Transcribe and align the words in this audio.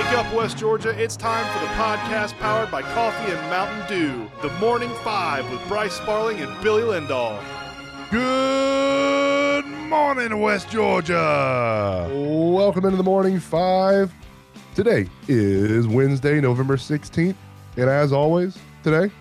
Wake 0.00 0.18
up, 0.18 0.32
West 0.32 0.56
Georgia. 0.56 0.98
It's 0.98 1.14
time 1.14 1.44
for 1.52 1.58
the 1.62 1.70
podcast 1.74 2.32
powered 2.38 2.70
by 2.70 2.80
Coffee 2.80 3.32
and 3.32 3.40
Mountain 3.50 3.86
Dew. 3.86 4.30
The 4.40 4.48
Morning 4.54 4.88
Five 5.04 5.48
with 5.52 5.60
Bryce 5.68 5.92
Sparling 5.92 6.40
and 6.40 6.50
Billy 6.62 6.80
Lindahl. 6.80 7.38
Good 8.10 9.66
morning, 9.66 10.40
West 10.40 10.70
Georgia. 10.70 12.08
Welcome 12.10 12.86
into 12.86 12.96
the 12.96 13.02
morning 13.02 13.38
five. 13.38 14.10
Today 14.74 15.06
is 15.28 15.86
Wednesday, 15.86 16.40
November 16.40 16.78
16th. 16.78 17.36
And 17.76 17.90
as 17.90 18.10
always, 18.10 18.56
today 18.82 19.12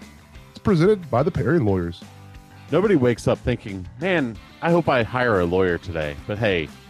it's 0.52 0.60
presented 0.60 1.12
by 1.12 1.24
the 1.24 1.32
Parian 1.32 1.66
Lawyers. 1.66 2.02
Nobody 2.72 2.96
wakes 2.96 3.28
up 3.28 3.38
thinking, 3.40 3.86
man, 4.00 4.38
I 4.62 4.72
hope 4.72 4.88
I 4.88 5.04
hire 5.04 5.42
a 5.42 5.46
lawyer 5.46 5.78
today. 5.78 6.16
But 6.26 6.38
hey, 6.38 6.70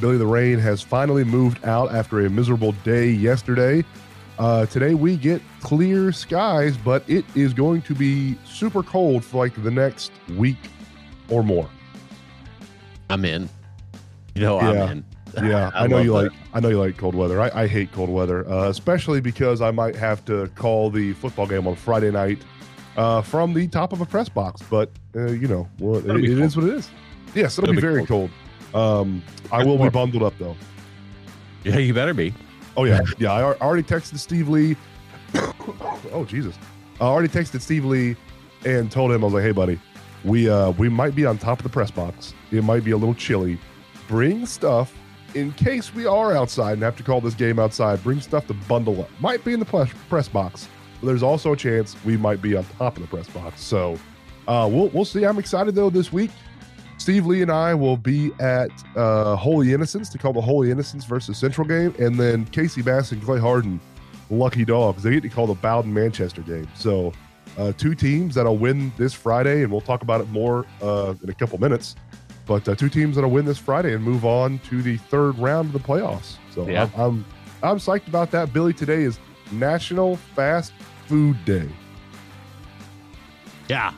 Billy 0.00 0.18
the 0.18 0.26
Rain 0.26 0.58
has 0.58 0.82
finally 0.82 1.24
moved 1.24 1.64
out 1.64 1.94
after 1.94 2.24
a 2.26 2.30
miserable 2.30 2.72
day 2.84 3.10
yesterday. 3.10 3.84
Uh, 4.38 4.66
today 4.66 4.94
we 4.94 5.16
get 5.16 5.40
clear 5.60 6.12
skies, 6.12 6.76
but 6.76 7.02
it 7.08 7.24
is 7.34 7.54
going 7.54 7.80
to 7.82 7.94
be 7.94 8.36
super 8.44 8.82
cold 8.82 9.24
for 9.24 9.38
like 9.38 9.62
the 9.62 9.70
next 9.70 10.12
week 10.36 10.58
or 11.30 11.42
more. 11.42 11.68
I'm 13.08 13.24
in. 13.24 13.48
You 14.34 14.42
know, 14.42 14.60
Yeah. 14.60 14.84
I'm 14.84 14.90
in. 14.90 15.04
Yeah, 15.42 15.70
I, 15.74 15.86
know 15.86 15.98
you 15.98 16.12
that. 16.14 16.22
like. 16.22 16.32
I 16.54 16.60
know 16.60 16.70
you 16.70 16.78
like 16.78 16.96
cold 16.96 17.14
weather. 17.14 17.42
I, 17.42 17.50
I 17.52 17.66
hate 17.66 17.92
cold 17.92 18.08
weather, 18.08 18.48
uh, 18.48 18.70
especially 18.70 19.20
because 19.20 19.60
I 19.60 19.70
might 19.70 19.94
have 19.94 20.24
to 20.26 20.46
call 20.54 20.88
the 20.88 21.12
football 21.14 21.46
game 21.46 21.66
on 21.66 21.74
Friday 21.76 22.10
night 22.10 22.38
uh, 22.96 23.20
from 23.20 23.52
the 23.52 23.68
top 23.68 23.92
of 23.92 24.00
a 24.00 24.06
press 24.06 24.30
box. 24.30 24.62
But 24.70 24.88
uh, 25.14 25.26
you 25.32 25.46
know, 25.46 25.68
well, 25.78 25.96
it, 25.96 26.04
it 26.04 26.06
cold. 26.06 26.24
is 26.40 26.56
what 26.56 26.64
it 26.66 26.74
is. 26.76 26.90
Yes, 27.34 27.58
it'll, 27.58 27.64
It'll 27.64 27.72
be, 27.72 27.76
be 27.76 27.80
very 27.82 28.06
cold. 28.06 28.30
Um, 28.76 29.22
I 29.50 29.64
will 29.64 29.78
be 29.78 29.88
bundled 29.88 30.22
up 30.22 30.34
though. 30.38 30.56
Yeah, 31.64 31.78
you 31.78 31.94
better 31.94 32.12
be. 32.12 32.34
Oh 32.76 32.84
yeah, 32.84 33.00
yeah. 33.18 33.32
I 33.32 33.42
already 33.42 33.82
texted 33.82 34.18
Steve 34.18 34.48
Lee. 34.48 34.76
oh 36.12 36.26
Jesus, 36.28 36.56
I 37.00 37.04
already 37.04 37.28
texted 37.28 37.62
Steve 37.62 37.86
Lee 37.86 38.16
and 38.66 38.92
told 38.92 39.12
him 39.12 39.22
I 39.22 39.24
was 39.24 39.34
like, 39.34 39.44
"Hey, 39.44 39.52
buddy, 39.52 39.80
we 40.24 40.50
uh 40.50 40.72
we 40.72 40.90
might 40.90 41.14
be 41.14 41.24
on 41.24 41.38
top 41.38 41.58
of 41.58 41.62
the 41.62 41.70
press 41.70 41.90
box. 41.90 42.34
It 42.50 42.62
might 42.64 42.84
be 42.84 42.90
a 42.90 42.96
little 42.96 43.14
chilly. 43.14 43.58
Bring 44.08 44.44
stuff 44.44 44.94
in 45.34 45.52
case 45.52 45.94
we 45.94 46.04
are 46.04 46.36
outside 46.36 46.74
and 46.74 46.82
have 46.82 46.96
to 46.96 47.02
call 47.02 47.22
this 47.22 47.34
game 47.34 47.58
outside. 47.58 48.02
Bring 48.02 48.20
stuff 48.20 48.46
to 48.48 48.54
bundle 48.54 49.00
up. 49.00 49.10
Might 49.20 49.42
be 49.42 49.54
in 49.54 49.60
the 49.60 49.88
press 50.08 50.28
box, 50.28 50.68
but 51.00 51.06
there's 51.06 51.22
also 51.22 51.54
a 51.54 51.56
chance 51.56 51.96
we 52.04 52.18
might 52.18 52.42
be 52.42 52.56
on 52.56 52.64
top 52.78 52.96
of 52.96 53.02
the 53.02 53.08
press 53.08 53.28
box. 53.28 53.62
So, 53.62 53.98
uh, 54.46 54.68
we'll 54.70 54.88
we'll 54.88 55.06
see. 55.06 55.24
I'm 55.24 55.38
excited 55.38 55.74
though 55.74 55.90
this 55.90 56.12
week. 56.12 56.30
Steve 56.98 57.26
Lee 57.26 57.42
and 57.42 57.50
I 57.52 57.74
will 57.74 57.96
be 57.96 58.32
at 58.40 58.70
uh, 58.96 59.36
Holy 59.36 59.72
Innocents 59.72 60.08
to 60.10 60.18
call 60.18 60.32
the 60.32 60.40
Holy 60.40 60.70
Innocents 60.70 61.04
versus 61.04 61.36
Central 61.38 61.66
game, 61.66 61.94
and 61.98 62.18
then 62.18 62.46
Casey 62.46 62.82
Bass 62.82 63.12
and 63.12 63.22
Clay 63.22 63.38
Harden, 63.38 63.80
lucky 64.30 64.64
dogs, 64.64 65.02
they 65.02 65.10
get 65.10 65.22
to 65.22 65.28
call 65.28 65.46
the 65.46 65.54
Bowden 65.54 65.92
Manchester 65.92 66.42
game. 66.42 66.66
So, 66.74 67.12
uh, 67.58 67.72
two 67.76 67.94
teams 67.94 68.34
that'll 68.34 68.58
win 68.58 68.92
this 68.96 69.14
Friday, 69.14 69.62
and 69.62 69.70
we'll 69.70 69.80
talk 69.80 70.02
about 70.02 70.20
it 70.20 70.28
more 70.30 70.66
uh, 70.82 71.14
in 71.22 71.30
a 71.30 71.34
couple 71.34 71.58
minutes. 71.58 71.96
But 72.44 72.68
uh, 72.68 72.74
two 72.74 72.88
teams 72.88 73.16
that'll 73.16 73.30
win 73.30 73.44
this 73.44 73.58
Friday 73.58 73.94
and 73.94 74.02
move 74.04 74.24
on 74.24 74.58
to 74.60 74.80
the 74.82 74.96
third 74.96 75.38
round 75.38 75.66
of 75.66 75.72
the 75.72 75.86
playoffs. 75.86 76.36
So 76.54 76.68
Yeah. 76.68 76.88
I'm, 76.96 77.00
I'm 77.00 77.24
I'm 77.62 77.78
psyched 77.78 78.06
about 78.08 78.30
that. 78.32 78.52
Billy, 78.52 78.72
today 78.72 79.02
is 79.02 79.18
National 79.50 80.16
Fast 80.16 80.72
Food 81.06 81.42
Day. 81.44 81.68
Yeah. 83.68 83.92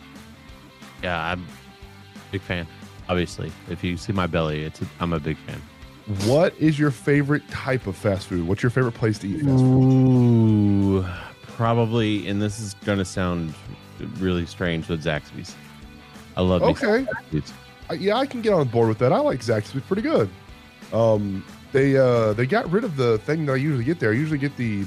Yeah, 1.03 1.23
I'm 1.33 1.41
a 1.41 2.33
big 2.33 2.41
fan. 2.41 2.67
Obviously, 3.09 3.51
if 3.71 3.83
you 3.83 3.97
see 3.97 4.13
my 4.13 4.27
belly, 4.27 4.65
it's 4.65 4.83
a, 4.83 4.87
I'm 5.01 5.13
a 5.13 5.21
big 5.21 5.37
fan. 5.39 5.61
What 6.27 6.55
is 6.59 6.79
your 6.79 6.91
favorite 6.91 7.49
type 7.51 7.87
of 7.87 7.97
fast 7.97 8.27
food? 8.29 8.47
What's 8.47 8.63
your 8.63 8.71
favorite 8.71 8.93
place 8.95 9.19
to 9.21 9.29
eat 9.29 9.41
fast 9.43 9.63
food? 9.63 9.83
Ooh, 9.83 11.07
probably, 11.43 12.27
and 12.29 12.41
this 12.41 12.59
is 12.61 12.75
going 12.85 12.99
to 12.99 13.05
sound 13.05 13.55
really 14.19 14.47
strange, 14.47 14.89
but 14.89 15.01
Zaxby's. 15.01 15.55
I 16.37 16.43
love 16.43 16.63
Okay. 16.63 17.07
Zaxby's. 17.33 17.53
Yeah, 17.99 18.17
I 18.17 18.27
can 18.27 18.43
get 18.43 18.53
on 18.53 18.69
board 18.69 18.89
with 18.89 18.99
that. 18.99 19.13
I 19.13 19.19
like 19.19 19.41
Zaxby's 19.41 19.83
pretty 19.83 20.03
good. 20.03 20.29
Um, 20.93 21.45
they 21.73 21.97
uh 21.99 22.33
they 22.33 22.47
got 22.47 22.71
rid 22.71 22.83
of 22.85 22.97
the 22.97 23.19
thing 23.19 23.45
that 23.47 23.53
I 23.53 23.57
usually 23.57 23.85
get 23.85 23.99
there. 24.01 24.11
I 24.11 24.15
usually 24.15 24.39
get 24.39 24.57
the 24.57 24.85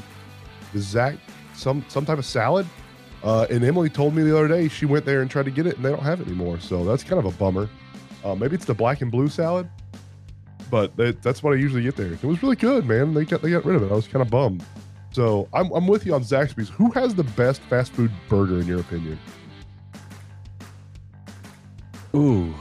the 0.74 0.80
Zac 0.80 1.16
some 1.54 1.84
some 1.90 2.06
type 2.06 2.18
of 2.18 2.26
salad. 2.26 2.66
Uh, 3.24 3.46
and 3.52 3.64
Emily 3.64 3.88
told 3.90 4.16
me 4.16 4.24
the 4.24 4.36
other 4.36 4.48
day 4.48 4.68
she 4.68 4.88
went 4.88 5.06
there 5.06 5.22
and 5.22 5.30
tried 5.30 5.46
to 5.46 5.52
get 5.52 5.68
it, 5.68 5.76
and 5.76 5.86
they 5.86 5.90
don't 5.92 6.02
have 6.02 6.22
it 6.22 6.28
anymore. 6.28 6.60
So 6.60 6.84
that's 6.84 7.04
kind 7.04 7.20
of 7.20 7.26
a 7.26 7.38
bummer. 7.38 7.70
Uh, 8.24 8.36
maybe 8.36 8.56
it's 8.56 8.66
the 8.66 8.74
black 8.74 9.02
and 9.02 9.12
blue 9.12 9.28
salad, 9.28 9.68
but 10.70 10.96
they, 10.96 11.12
that's 11.12 11.42
what 11.44 11.54
I 11.54 11.56
usually 11.58 11.82
get 11.82 11.96
there. 11.96 12.14
It 12.14 12.24
was 12.24 12.42
really 12.44 12.56
good, 12.56 12.86
man. 12.86 13.14
They 13.14 13.26
got 13.26 13.42
they 13.42 13.50
got 13.52 13.66
rid 13.66 13.76
of 13.76 13.84
it. 13.84 13.92
I 13.92 13.96
was 13.96 14.08
kind 14.08 14.22
of 14.22 14.30
bummed. 14.30 14.64
So 15.12 15.48
I'm 15.54 15.72
I'm 15.72 15.88
with 15.88 16.06
you 16.06 16.14
on 16.14 16.24
Zaxby's. 16.24 16.70
Who 16.70 16.92
has 16.92 17.16
the 17.16 17.24
best 17.24 17.62
fast 17.64 17.92
food 17.94 18.12
burger 18.30 18.60
in 18.60 18.68
your 18.68 18.80
opinion? 18.80 19.20
Ooh, 22.16 22.54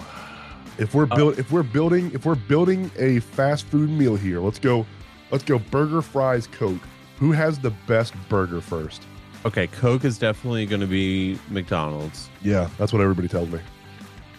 If 0.79 0.95
we're 0.95 1.09
Uh, 1.11 1.17
build 1.17 1.39
if 1.39 1.51
we're 1.51 1.63
building 1.65 2.11
if 2.15 2.25
we're 2.25 2.35
building 2.37 2.91
a 2.99 3.21
fast 3.21 3.67
food 3.67 3.91
meal 3.91 4.17
here, 4.17 4.41
let's 4.41 4.59
go 4.59 4.87
let's 5.31 5.45
go 5.45 5.59
burger 5.59 6.03
fries 6.03 6.47
coke. 6.47 6.81
Who 7.19 7.33
has 7.33 7.59
the 7.59 7.71
best 7.87 8.15
burger 8.29 8.61
first? 8.61 9.03
okay. 9.45 9.67
Coke 9.69 10.05
is 10.05 10.19
definitely 10.19 10.67
going 10.67 10.81
to 10.83 10.87
be 10.87 11.39
McDonald's. 11.51 12.29
Yeah, 12.43 12.69
that's 12.79 12.93
what 12.93 13.01
everybody 13.03 13.27
tells 13.29 13.49
me. 13.49 13.59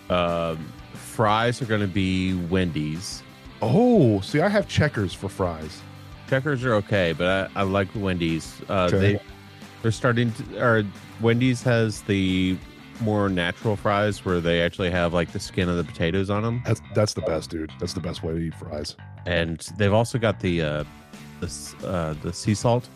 Um, 0.10 0.72
fries 1.12 1.62
are 1.62 1.66
going 1.66 1.82
to 1.82 1.88
be 1.88 2.34
Wendy's. 2.50 3.22
Oh, 3.62 4.22
see, 4.22 4.40
I 4.42 4.50
have 4.50 4.68
checkers 4.68 5.14
for 5.14 5.30
fries. 5.30 5.82
Checkers 6.30 6.64
are 6.64 6.74
okay, 6.76 7.14
but 7.14 7.52
I, 7.56 7.60
I 7.62 7.64
like 7.64 7.88
Wendy's. 7.96 8.62
Uh, 8.70 8.88
Okay. 8.92 8.98
They 9.14 9.22
they're 9.82 9.92
starting 9.92 10.32
to. 10.34 10.64
Or 10.64 10.84
Wendy's 11.22 11.62
has 11.64 12.02
the 12.04 12.58
more 13.02 13.30
natural 13.30 13.76
fries 13.76 14.24
where 14.24 14.40
they 14.40 14.62
actually 14.62 14.92
have 14.92 15.14
like 15.14 15.32
the 15.32 15.40
skin 15.40 15.68
of 15.68 15.76
the 15.78 15.84
potatoes 15.84 16.30
on 16.30 16.44
them, 16.44 16.62
That's 16.66 16.82
that's 16.96 17.14
the 17.14 17.22
best, 17.22 17.50
dude. 17.50 17.72
That's 17.80 17.94
the 17.94 18.00
best 18.00 18.22
way 18.24 18.34
to 18.34 18.40
eat 18.40 18.54
fries. 18.56 18.96
and 19.26 19.60
they've 19.78 19.94
also 19.94 20.18
got 20.20 20.40
the 20.40 20.62
uh, 20.62 20.84
the 21.40 21.76
uh, 21.86 22.14
the 22.22 22.32
sea 22.32 22.54
salt. 22.54 22.88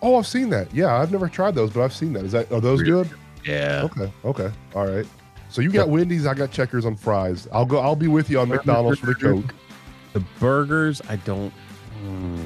Oh, 0.00 0.16
I've 0.16 0.28
seen 0.28 0.48
that. 0.50 0.72
Yeah, 0.72 0.94
I've 0.96 1.10
never 1.10 1.28
tried 1.28 1.56
those, 1.56 1.70
but 1.72 1.82
I've 1.82 1.92
seen 1.92 2.12
that. 2.14 2.24
Is 2.24 2.30
that 2.32 2.50
are 2.52 2.60
those 2.60 2.80
Really? 2.82 3.04
good? 3.08 3.18
Yeah, 3.44 3.82
Okay, 3.90 4.12
okay, 4.24 4.50
all 4.76 4.86
right. 4.86 5.06
So 5.50 5.62
you 5.62 5.70
got 5.70 5.88
Wendy's, 5.88 6.26
I 6.26 6.34
got 6.34 6.50
checkers 6.50 6.84
on 6.84 6.94
fries. 6.96 7.48
I'll 7.52 7.64
go. 7.64 7.78
I'll 7.78 7.96
be 7.96 8.06
with 8.08 8.28
you 8.30 8.38
on 8.40 8.48
McDonald's 8.48 8.98
for 9.00 9.06
the 9.06 9.14
coke. 9.14 9.54
the 10.12 10.20
burgers 10.38 11.00
I 11.08 11.16
don't. 11.16 11.50
hmm. 12.02 12.44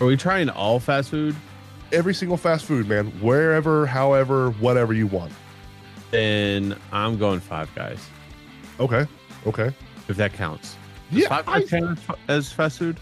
Are 0.00 0.06
we 0.06 0.16
trying 0.16 0.48
all 0.50 0.78
fast 0.78 1.10
food? 1.10 1.34
Every 1.90 2.14
single 2.14 2.36
fast 2.36 2.66
food, 2.66 2.86
man, 2.86 3.06
wherever, 3.20 3.86
however, 3.86 4.50
whatever 4.52 4.92
you 4.92 5.06
want. 5.06 5.32
Then 6.10 6.76
I'm 6.92 7.18
going 7.18 7.40
Five 7.40 7.74
Guys 7.74 7.98
Okay, 8.78 9.06
okay. 9.46 9.72
if 10.08 10.16
that 10.16 10.32
counts. 10.34 10.76
Does 11.10 11.22
Yeah, 11.22 11.28
Five 11.28 11.48
I, 11.48 11.60
Guys 11.60 11.70
count 11.70 11.98
as- 12.08 12.16
as 12.28 12.52
fast 12.52 12.78
food? 12.78 13.00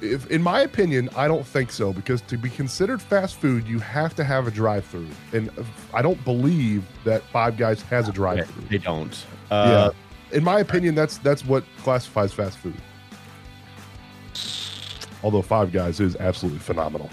If, 0.00 0.30
in 0.30 0.42
my 0.42 0.60
opinion, 0.60 1.08
I 1.16 1.26
don't 1.28 1.46
think 1.46 1.70
so 1.70 1.92
because 1.92 2.20
to 2.22 2.36
be 2.36 2.50
considered 2.50 3.00
fast 3.00 3.36
food, 3.36 3.66
you 3.66 3.78
have 3.78 4.14
to 4.16 4.24
have 4.24 4.46
a 4.46 4.50
drive-through, 4.50 5.08
and 5.32 5.50
I 5.94 6.02
don't 6.02 6.22
believe 6.24 6.84
that 7.04 7.22
Five 7.24 7.56
Guys 7.56 7.82
has 7.82 8.08
a 8.08 8.12
drive-through. 8.12 8.64
they 8.68 8.78
don't. 8.78 9.24
Uh, 9.50 9.90
In 10.32 10.42
my 10.44 10.58
opinion, 10.60 10.94
that's 10.94 11.18
that's 11.18 11.44
what 11.44 11.64
classifies 11.78 12.32
fast 12.32 12.58
food. 12.58 12.74
Although 15.22 15.42
Five 15.42 15.72
Guys 15.72 15.98
is 16.00 16.16
absolutely 16.16 16.60
phenomenal. 16.60 17.10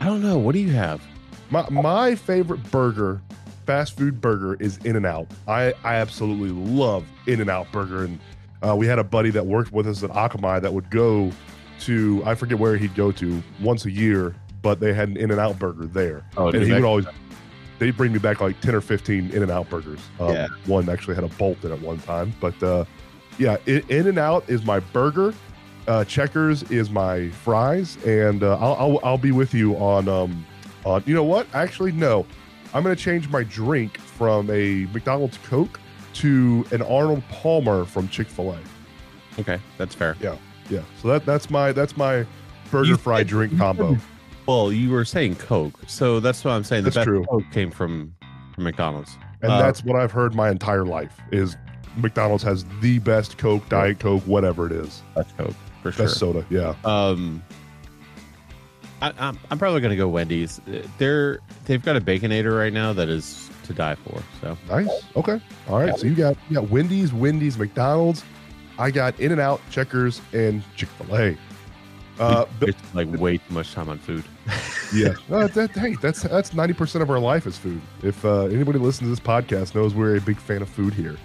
I 0.00 0.06
don't 0.06 0.22
know. 0.22 0.38
What 0.38 0.52
do 0.52 0.60
you 0.60 0.70
have? 0.72 1.02
My 1.50 1.68
my 1.70 2.14
favorite 2.14 2.62
burger, 2.70 3.20
fast 3.66 3.96
food 3.98 4.20
burger, 4.20 4.54
is 4.60 4.78
In 4.78 4.96
and 4.96 5.04
Out. 5.06 5.26
I 5.48 5.74
I 5.84 5.96
absolutely 5.96 6.50
love 6.50 7.04
In 7.26 7.40
and 7.40 7.50
Out 7.50 7.70
burger, 7.72 8.04
and 8.04 8.18
uh, 8.66 8.74
we 8.76 8.86
had 8.86 8.98
a 8.98 9.04
buddy 9.04 9.30
that 9.30 9.46
worked 9.46 9.72
with 9.72 9.86
us 9.86 10.02
at 10.02 10.10
Akamai 10.10 10.60
that 10.62 10.72
would 10.72 10.90
go 10.90 11.30
to 11.80 12.22
I 12.26 12.34
forget 12.34 12.58
where 12.58 12.76
he'd 12.76 12.94
go 12.94 13.10
to 13.12 13.42
once 13.60 13.86
a 13.86 13.90
year, 13.90 14.34
but 14.62 14.80
they 14.80 14.92
had 14.92 15.08
an 15.08 15.16
In 15.16 15.30
and 15.30 15.40
Out 15.40 15.58
burger 15.58 15.86
there, 15.86 16.24
Oh, 16.36 16.48
and 16.48 16.62
he 16.62 16.72
would 16.72 16.84
always 16.84 17.06
they'd 17.78 17.96
bring 17.96 18.12
me 18.12 18.18
back 18.18 18.40
like 18.40 18.60
ten 18.60 18.74
or 18.74 18.80
fifteen 18.82 19.30
In 19.32 19.42
and 19.42 19.50
Out 19.50 19.70
burgers. 19.70 20.00
Um, 20.18 20.30
Yeah. 20.34 20.48
one 20.66 20.88
actually 20.88 21.14
had 21.14 21.24
a 21.24 21.28
bolt 21.28 21.64
in 21.64 21.72
it 21.72 21.80
one 21.80 21.98
time, 21.98 22.34
but 22.40 22.60
uh, 22.62 22.84
yeah, 23.38 23.56
In, 23.66 23.82
in 23.88 24.06
and 24.08 24.18
Out 24.18 24.44
is 24.48 24.64
my 24.64 24.80
burger. 24.80 25.32
Uh, 25.88 26.04
Checkers 26.04 26.62
is 26.64 26.90
my 26.90 27.30
fries, 27.30 27.96
and 28.04 28.42
uh, 28.42 28.58
I'll, 28.58 28.74
I'll 28.74 29.00
I'll 29.02 29.18
be 29.18 29.32
with 29.32 29.54
you 29.54 29.74
on 29.76 30.08
um 30.08 30.44
on 30.84 31.02
you 31.06 31.14
know 31.14 31.24
what? 31.24 31.46
Actually, 31.54 31.92
no, 31.92 32.26
I'm 32.74 32.82
gonna 32.82 32.94
change 32.94 33.28
my 33.30 33.42
drink 33.42 33.96
from 33.98 34.50
a 34.50 34.86
McDonald's 34.92 35.38
Coke 35.38 35.80
to 36.14 36.66
an 36.72 36.82
Arnold 36.82 37.22
Palmer 37.28 37.84
from 37.84 38.08
Chick 38.08 38.28
Fil 38.28 38.52
A. 38.52 38.58
Okay, 39.38 39.58
that's 39.78 39.94
fair. 39.94 40.16
Yeah, 40.20 40.36
yeah. 40.68 40.82
so 41.00 41.08
that 41.08 41.24
that's 41.24 41.50
my 41.50 41.72
that's 41.72 41.96
my 41.96 42.26
burger 42.70 42.88
You 42.88 42.96
fry 42.96 43.22
drink 43.22 43.56
combo. 43.56 43.96
Well, 44.46 44.72
you 44.72 44.90
were 44.90 45.04
saying 45.04 45.36
Coke, 45.36 45.78
so 45.86 46.18
that's 46.18 46.44
what 46.44 46.52
I'm 46.52 46.64
saying. 46.64 46.82
The 46.84 46.90
That's 46.90 46.96
best 46.96 47.06
true. 47.06 47.24
Coke 47.24 47.44
came 47.52 47.70
from, 47.70 48.12
from 48.54 48.64
McDonald's. 48.64 49.16
And 49.42 49.52
Uh, 49.52 49.58
that's 49.60 49.84
what 49.84 50.00
I've 50.00 50.10
heard 50.10 50.34
my 50.34 50.50
entire 50.50 50.84
life 50.84 51.16
is 51.30 51.56
McDonald's 51.96 52.42
has 52.42 52.64
the 52.80 52.98
best 52.98 53.38
Coke, 53.38 53.68
Diet 53.68 54.00
Coke, 54.00 54.22
whatever 54.24 54.66
it 54.66 54.72
is. 54.72 55.02
That's 55.14 55.30
Coke 55.32 55.54
for 55.82 55.92
sure. 55.92 56.06
Best 56.06 56.18
soda. 56.18 56.44
Yeah. 56.50 56.74
Um, 56.84 57.42
I, 59.02 59.12
I'm 59.18 59.38
I'm 59.50 59.58
probably 59.58 59.80
gonna 59.80 59.96
go 59.96 60.08
Wendy's. 60.08 60.60
They're 60.98 61.38
they've 61.66 61.82
got 61.82 61.96
a 61.96 62.00
baconator 62.00 62.56
right 62.56 62.72
now 62.72 62.92
that 62.92 63.08
is 63.08 63.49
to 63.64 63.74
die 63.74 63.94
for. 63.94 64.22
So 64.40 64.56
Nice. 64.68 65.02
Okay. 65.16 65.40
All 65.68 65.78
right. 65.78 65.98
So 65.98 66.06
you 66.06 66.14
got 66.14 66.36
you 66.48 66.54
got 66.54 66.68
Wendy's, 66.70 67.12
Wendy's, 67.12 67.58
McDonald's. 67.58 68.24
I 68.78 68.90
got 68.90 69.18
In 69.20 69.32
and 69.32 69.40
Out, 69.40 69.60
Checkers, 69.70 70.20
and 70.32 70.62
Chick 70.76 70.88
Fil 70.90 71.16
A. 71.16 71.36
Uh, 72.18 72.44
waste, 72.60 72.78
like 72.94 73.08
way 73.18 73.38
too 73.38 73.54
much 73.54 73.72
time 73.72 73.88
on 73.88 73.98
food. 73.98 74.24
yeah. 74.94 75.14
Uh, 75.30 75.46
that, 75.48 75.70
hey, 75.70 75.94
that's 76.02 76.22
that's 76.22 76.52
ninety 76.52 76.74
percent 76.74 77.02
of 77.02 77.10
our 77.10 77.18
life 77.18 77.46
is 77.46 77.56
food. 77.56 77.80
If 78.02 78.24
uh, 78.24 78.44
anybody 78.44 78.78
listens 78.78 79.06
to 79.06 79.10
this 79.10 79.20
podcast 79.20 79.74
knows 79.74 79.94
we're 79.94 80.16
a 80.16 80.20
big 80.20 80.38
fan 80.38 80.60
of 80.60 80.68
food 80.68 80.92
here. 80.92 81.16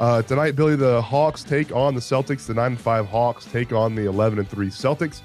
Uh, 0.00 0.22
tonight, 0.22 0.56
Billy, 0.56 0.76
the 0.76 1.00
Hawks 1.02 1.42
take 1.42 1.70
on 1.74 1.94
the 1.94 2.00
Celtics. 2.00 2.46
The 2.46 2.54
nine 2.54 2.72
and 2.72 2.80
five 2.80 3.06
Hawks 3.06 3.46
take 3.46 3.72
on 3.72 3.94
the 3.94 4.06
eleven 4.06 4.38
and 4.38 4.48
three 4.48 4.68
Celtics. 4.68 5.22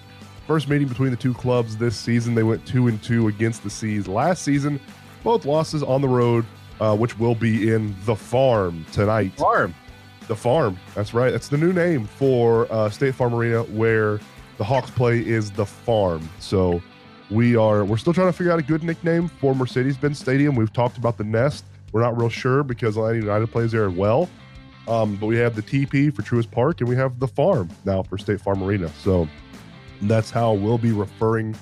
First 0.48 0.68
meeting 0.68 0.88
between 0.88 1.12
the 1.12 1.18
two 1.18 1.34
clubs 1.34 1.77
this 1.77 1.95
season. 1.95 2.36
They 2.36 2.44
went 2.44 2.66
two 2.66 2.88
and 2.88 3.01
two 3.01 3.30
against 3.30 3.63
the 3.63 3.69
C's 3.69 4.07
last 4.07 4.44
season. 4.44 4.80
Both 5.24 5.46
losses 5.46 5.84
on 5.84 6.02
the 6.02 6.08
road, 6.08 6.46
uh, 6.80 6.96
which 6.96 7.18
will 7.20 7.36
be 7.36 7.72
in 7.74 7.96
the 8.06 8.16
farm 8.16 8.86
tonight. 8.92 9.34
Farm. 9.38 9.76
The 10.28 10.36
farm. 10.36 10.78
That's 10.96 11.14
right. 11.14 11.32
That's 11.32 11.48
the 11.48 11.58
new 11.58 11.74
name 11.74 12.06
for 12.06 12.72
uh, 12.72 12.90
State 12.90 13.16
Farm 13.16 13.34
Arena, 13.34 13.64
where 13.64 14.20
the 14.58 14.64
Hawks 14.64 14.92
play 14.92 15.20
is 15.20 15.52
the 15.52 15.66
farm. 15.66 16.28
So 16.40 16.82
we 17.30 17.56
are 17.56 17.86
we're 17.86 17.98
still 17.98 18.14
trying 18.14 18.28
to 18.28 18.34
figure 18.34 18.52
out 18.52 18.60
a 18.60 18.64
good 18.64 18.84
nickname 18.84 19.28
for 19.28 19.56
Mercedes-Benz 19.56 20.20
Stadium. 20.20 20.56
We've 20.56 20.74
talked 20.74 20.98
about 20.98 21.18
the 21.18 21.24
Nest. 21.24 21.66
We're 21.92 22.02
not 22.02 22.18
real 22.18 22.30
sure 22.30 22.64
because 22.64 22.98
Atlanta 22.98 23.20
United 23.20 23.48
plays 23.52 23.72
there 23.72 23.88
as 23.88 23.96
well. 23.96 24.30
Um, 24.88 25.16
but 25.18 25.28
we 25.28 25.38
have 25.38 25.56
the 25.56 25.62
TP 25.62 26.14
for 26.14 26.22
Truist 26.22 26.52
Park, 26.52 26.82
and 26.82 26.90
we 26.90 26.96
have 26.96 27.20
the 27.20 27.28
farm 27.28 27.70
now 27.86 28.04
for 28.04 28.18
State 28.18 28.42
Farm 28.42 28.64
Arena. 28.64 28.90
So 29.04 29.28
that's 30.02 30.32
how 30.32 30.54
we'll 30.54 30.78
be 30.78 30.92
referring 30.92 31.56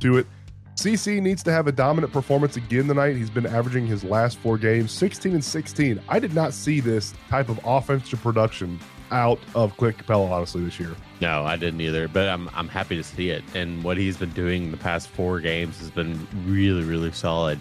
to 0.00 0.18
it. 0.18 0.26
CC 0.76 1.22
needs 1.22 1.42
to 1.44 1.52
have 1.52 1.68
a 1.68 1.72
dominant 1.72 2.12
performance 2.12 2.56
again 2.56 2.88
tonight. 2.88 3.16
He's 3.16 3.30
been 3.30 3.46
averaging 3.46 3.86
his 3.86 4.02
last 4.02 4.38
four 4.38 4.58
games 4.58 4.90
16 4.90 5.34
and 5.34 5.44
16. 5.44 6.00
I 6.08 6.18
did 6.18 6.34
not 6.34 6.52
see 6.52 6.80
this 6.80 7.14
type 7.28 7.48
of 7.48 7.60
offensive 7.64 8.20
production 8.20 8.80
out 9.12 9.38
of 9.54 9.76
Clint 9.76 9.98
Capela, 9.98 10.28
honestly, 10.30 10.64
this 10.64 10.80
year. 10.80 10.96
No, 11.20 11.44
I 11.44 11.56
didn't 11.56 11.80
either, 11.80 12.08
but 12.08 12.28
I'm 12.28 12.50
I'm 12.54 12.68
happy 12.68 12.96
to 12.96 13.04
see 13.04 13.30
it. 13.30 13.44
And 13.54 13.84
what 13.84 13.96
he's 13.96 14.16
been 14.16 14.32
doing 14.32 14.72
the 14.72 14.76
past 14.76 15.08
four 15.08 15.40
games 15.40 15.78
has 15.78 15.90
been 15.90 16.26
really, 16.46 16.82
really 16.82 17.12
solid. 17.12 17.60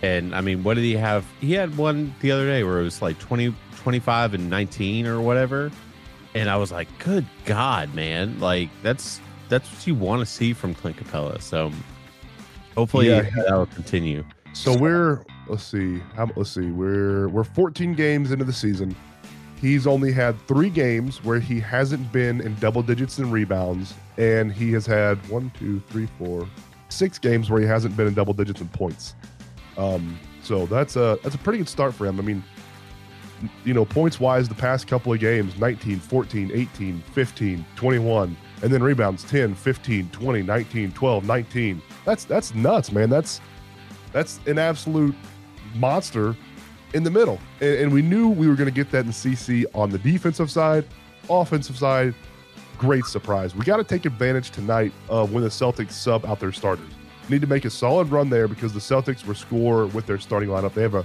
And 0.00 0.34
I 0.34 0.40
mean, 0.40 0.64
what 0.64 0.74
did 0.74 0.84
he 0.84 0.94
have? 0.94 1.26
He 1.40 1.52
had 1.52 1.76
one 1.76 2.14
the 2.20 2.32
other 2.32 2.46
day 2.46 2.64
where 2.64 2.80
it 2.80 2.84
was 2.84 3.02
like 3.02 3.18
20, 3.18 3.54
25 3.76 4.34
and 4.34 4.48
19 4.48 5.06
or 5.06 5.20
whatever. 5.20 5.70
And 6.34 6.48
I 6.48 6.56
was 6.56 6.72
like, 6.72 6.88
good 6.98 7.26
God, 7.44 7.94
man. 7.94 8.40
Like 8.40 8.70
that's 8.82 9.20
that's 9.50 9.70
what 9.70 9.86
you 9.86 9.94
want 9.94 10.20
to 10.20 10.26
see 10.26 10.54
from 10.54 10.74
Clint 10.74 10.96
Capela. 10.96 11.40
So 11.42 11.70
hopefully 12.76 13.08
Yeah. 13.10 13.22
that 13.22 13.50
will 13.50 13.66
continue. 13.66 14.24
So 14.54 14.76
we're 14.76 15.24
let's 15.48 15.64
see, 15.64 15.98
how, 16.14 16.30
let's 16.36 16.50
see, 16.50 16.70
we're 16.70 17.28
we're 17.28 17.44
14 17.44 17.94
games 17.94 18.30
into 18.32 18.44
the 18.44 18.52
season. 18.52 18.94
He's 19.60 19.86
only 19.86 20.12
had 20.12 20.38
three 20.48 20.70
games 20.70 21.22
where 21.24 21.38
he 21.38 21.60
hasn't 21.60 22.10
been 22.12 22.40
in 22.40 22.54
double 22.56 22.82
digits 22.82 23.18
in 23.18 23.30
rebounds, 23.30 23.94
and 24.18 24.52
he 24.52 24.72
has 24.72 24.84
had 24.86 25.16
one, 25.30 25.52
two, 25.58 25.80
three, 25.88 26.08
four, 26.18 26.48
six 26.88 27.18
games 27.18 27.48
where 27.48 27.60
he 27.60 27.66
hasn't 27.66 27.96
been 27.96 28.08
in 28.08 28.14
double 28.14 28.34
digits 28.34 28.60
in 28.60 28.68
points. 28.68 29.14
Um, 29.78 30.18
so 30.42 30.66
that's 30.66 30.96
a 30.96 31.18
that's 31.22 31.34
a 31.36 31.38
pretty 31.38 31.58
good 31.58 31.68
start 31.68 31.94
for 31.94 32.06
him. 32.06 32.18
I 32.18 32.22
mean, 32.22 32.42
you 33.64 33.72
know, 33.72 33.84
points 33.84 34.18
wise, 34.20 34.48
the 34.48 34.54
past 34.54 34.86
couple 34.88 35.12
of 35.12 35.20
games 35.20 35.56
19, 35.58 35.98
14, 36.00 36.50
18, 36.52 37.00
15, 37.14 37.64
21, 37.76 38.36
and 38.62 38.72
then 38.72 38.82
rebounds 38.82 39.24
10, 39.24 39.54
15, 39.54 40.08
20, 40.10 40.42
19, 40.42 40.92
12, 40.92 41.24
19. 41.24 41.82
That's 42.04 42.24
that's 42.24 42.54
nuts, 42.54 42.92
man. 42.92 43.10
That's 43.10 43.40
that's 44.12 44.40
an 44.46 44.58
absolute 44.58 45.14
monster 45.74 46.36
in 46.94 47.02
the 47.02 47.10
middle. 47.10 47.40
And, 47.60 47.74
and 47.78 47.92
we 47.92 48.02
knew 48.02 48.28
we 48.28 48.48
were 48.48 48.54
going 48.54 48.68
to 48.68 48.74
get 48.74 48.90
that 48.92 49.04
in 49.04 49.10
CC 49.12 49.64
on 49.74 49.90
the 49.90 49.98
defensive 49.98 50.50
side, 50.50 50.86
offensive 51.28 51.76
side. 51.76 52.14
Great 52.78 53.04
surprise. 53.04 53.54
We 53.54 53.64
got 53.64 53.76
to 53.76 53.84
take 53.84 54.06
advantage 54.06 54.50
tonight 54.50 54.92
of 55.08 55.32
when 55.32 55.42
the 55.42 55.48
Celtics 55.48 55.92
sub 55.92 56.24
out 56.24 56.40
their 56.40 56.52
starters. 56.52 56.90
Need 57.28 57.40
to 57.40 57.46
make 57.46 57.64
a 57.64 57.70
solid 57.70 58.10
run 58.10 58.28
there 58.28 58.48
because 58.48 58.72
the 58.72 58.80
Celtics 58.80 59.24
were 59.24 59.34
score 59.34 59.86
with 59.86 60.06
their 60.06 60.18
starting 60.18 60.48
lineup. 60.48 60.74
They 60.74 60.82
have 60.82 60.94
a, 60.94 61.04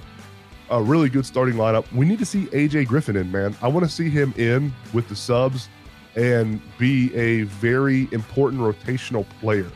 a 0.72 0.82
really 0.82 1.10
good 1.10 1.26
starting 1.26 1.54
lineup. 1.56 1.92
We 1.94 2.06
need 2.06 2.20
to 2.20 2.26
see 2.26 2.46
AJ 2.48 2.88
Griffin 2.88 3.16
in, 3.16 3.32
man. 3.32 3.56
I 3.62 3.68
want 3.68 3.86
to 3.86 3.92
see 3.92 4.10
him 4.10 4.34
in 4.38 4.74
with 4.94 5.08
the 5.08 5.16
subs 5.16 5.70
and 6.18 6.60
be 6.78 7.16
a 7.16 7.44
very 7.44 8.10
important 8.12 8.62
rotational 8.62 9.26
player 9.40 9.72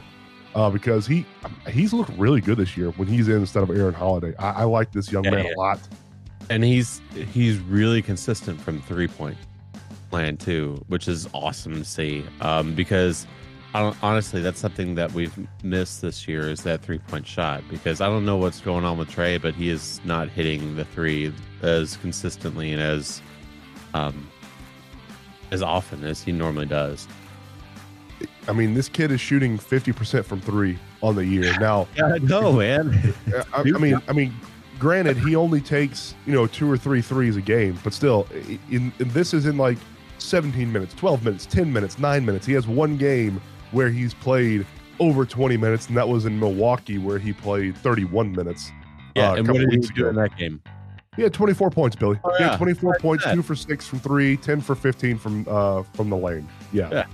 uh, 0.56 0.70
because 0.70 1.08
he 1.08 1.26
he's 1.70 1.94
looked 1.94 2.12
really 2.18 2.42
good 2.42 2.58
this 2.58 2.76
year 2.76 2.90
when 2.92 3.08
he's 3.08 3.30
in 3.30 3.38
instead 3.38 3.64
of 3.64 3.70
Aaron 3.70 3.94
Holiday. 3.94 4.36
I, 4.38 4.52
I 4.52 4.64
like 4.64 4.92
this 4.92 5.12
young 5.12 5.24
Yeah, 5.24 5.32
man 5.32 5.46
yeah. 5.46 5.54
a 5.56 5.58
lot. 5.58 5.80
And 6.50 6.64
he's 6.64 7.02
he's 7.14 7.60
really 7.60 8.02
consistent 8.02 8.60
from 8.60 8.82
three 8.82 9.08
point 9.08 9.38
land 10.12 10.40
too, 10.40 10.84
which 10.88 11.08
is 11.08 11.30
awesome 11.34 11.76
to 11.76 11.86
see. 11.86 12.26
Um, 12.42 12.74
because 12.76 13.28
honestly, 13.74 14.42
that's 14.42 14.60
something 14.60 14.96
that 14.96 15.14
we've 15.14 15.34
missed 15.64 16.02
this 16.02 16.28
year 16.28 16.50
is 16.50 16.64
that 16.64 16.82
three 16.82 16.98
point 16.98 17.26
shot. 17.26 17.64
Because 17.70 18.02
I 18.02 18.08
don't 18.08 18.26
know 18.26 18.36
what's 18.38 18.60
going 18.60 18.84
on 18.84 18.98
with 18.98 19.10
Trae, 19.10 19.42
but 19.42 19.54
he 19.54 19.70
is 19.70 20.02
not 20.04 20.28
hitting 20.28 20.76
the 20.76 20.86
three 20.86 21.32
as 21.62 21.98
consistently 21.98 22.74
and 22.74 22.82
as 22.82 23.22
um 23.94 24.28
as 25.52 25.62
often 25.62 26.04
as 26.04 26.22
he 26.22 26.32
normally 26.32 26.66
does. 26.66 27.08
I 28.48 28.54
mean, 28.54 28.74
this 28.74 28.90
kid 28.90 29.12
is 29.12 29.22
shooting 29.22 29.58
fifty 29.58 29.92
percent 29.92 30.26
from 30.26 30.42
three 30.42 30.78
on 31.02 31.16
the 31.16 31.26
year 31.26 31.58
now. 31.60 31.88
Yeah, 31.96 32.18
no, 32.22 32.54
man. 32.54 33.14
I, 33.54 33.60
I 33.60 33.64
mean, 33.64 34.02
I 34.08 34.14
mean, 34.14 34.34
granted, 34.80 35.18
he 35.18 35.36
only 35.36 35.62
takes 35.62 36.16
you 36.26 36.34
know 36.34 36.48
two 36.48 36.72
or 36.72 36.78
three 36.78 37.02
threes 37.02 37.38
a 37.38 37.42
game, 37.42 37.78
but 37.84 37.94
still, 37.94 38.28
in, 38.70 38.92
in 39.00 39.10
this 39.10 39.34
is 39.34 39.46
in 39.46 39.58
like 39.58 39.78
seventeen 40.18 40.72
minutes, 40.72 40.94
twelve 40.94 41.24
minutes, 41.24 41.46
ten 41.46 41.72
minutes, 41.72 42.00
nine 42.00 42.26
minutes. 42.26 42.46
He 42.46 42.54
has 42.54 42.68
one 42.68 42.98
game 42.98 43.42
where 43.72 43.90
he's 43.90 44.14
played 44.14 44.66
over 45.00 45.26
twenty 45.26 45.58
minutes, 45.58 45.88
and 45.88 45.98
that 45.98 46.08
was 46.08 46.26
in 46.26 46.40
Milwaukee 46.40 46.98
where 46.98 47.20
he 47.20 47.34
played 47.34 47.78
thirty-one 47.78 48.32
minutes. 48.32 48.72
Yeah, 49.16 49.32
uh, 49.32 49.36
and 49.36 49.48
what 49.48 49.58
did 49.58 49.72
he 49.72 49.78
do 49.78 50.02
ago. 50.02 50.10
in 50.10 50.16
that 50.16 50.38
game? 50.38 50.62
He 51.18 51.24
had 51.24 51.34
24 51.34 51.72
points, 51.72 51.96
Billy. 51.98 52.18
Oh, 52.24 52.34
he 52.38 52.44
had 52.44 52.52
yeah. 52.52 52.58
24 52.58 52.92
Like 52.94 53.02
points, 53.02 53.26
that. 53.26 53.34
two 53.36 53.42
for 53.42 53.54
six 53.54 53.86
from 53.86 54.00
three, 54.00 54.38
10 54.38 54.62
for 54.62 54.76
15 54.76 55.18
from 55.18 55.46
uh 55.50 55.84
from 55.94 56.10
the 56.10 56.16
lane. 56.16 56.48
Yeah. 56.72 56.90
Yeah. 56.90 57.06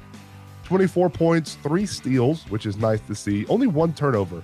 24 0.65 1.09
points, 1.09 1.55
three 1.63 1.87
steals, 1.87 2.43
which 2.51 2.67
is 2.67 2.77
nice 2.77 2.99
to 3.01 3.15
see. 3.15 3.47
Only 3.47 3.65
one 3.65 3.93
turnover. 3.93 4.43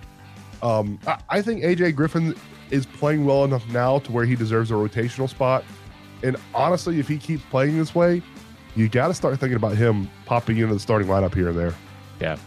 Um, 0.63 0.97
I, 1.05 1.17
I 1.29 1.41
think 1.43 1.61
AJ 1.63 1.95
Griffin 1.95 2.33
is 2.71 2.87
playing 2.87 3.25
well 3.25 3.43
enough 3.43 3.67
now 3.69 3.99
to 3.99 4.11
where 4.11 4.25
he 4.25 4.35
deserves 4.35 4.71
a 4.71 4.73
rotational 4.73 5.29
spot. 5.29 5.63
And 6.23 6.35
honestly, 6.55 6.99
if 6.99 7.07
he 7.07 7.17
keeps 7.17 7.43
playing 7.51 7.77
this 7.77 7.93
way, 7.93 8.23
you 8.75 8.89
got 8.89 9.09
to 9.09 9.13
start 9.13 9.39
thinking 9.39 9.57
about 9.57 9.75
him 9.75 10.09
popping 10.25 10.57
into 10.57 10.73
the 10.73 10.79
starting 10.79 11.07
lineup 11.09 11.35
here 11.35 11.49
and 11.49 11.59
there. 11.59 11.75
Yeah. 12.19 12.37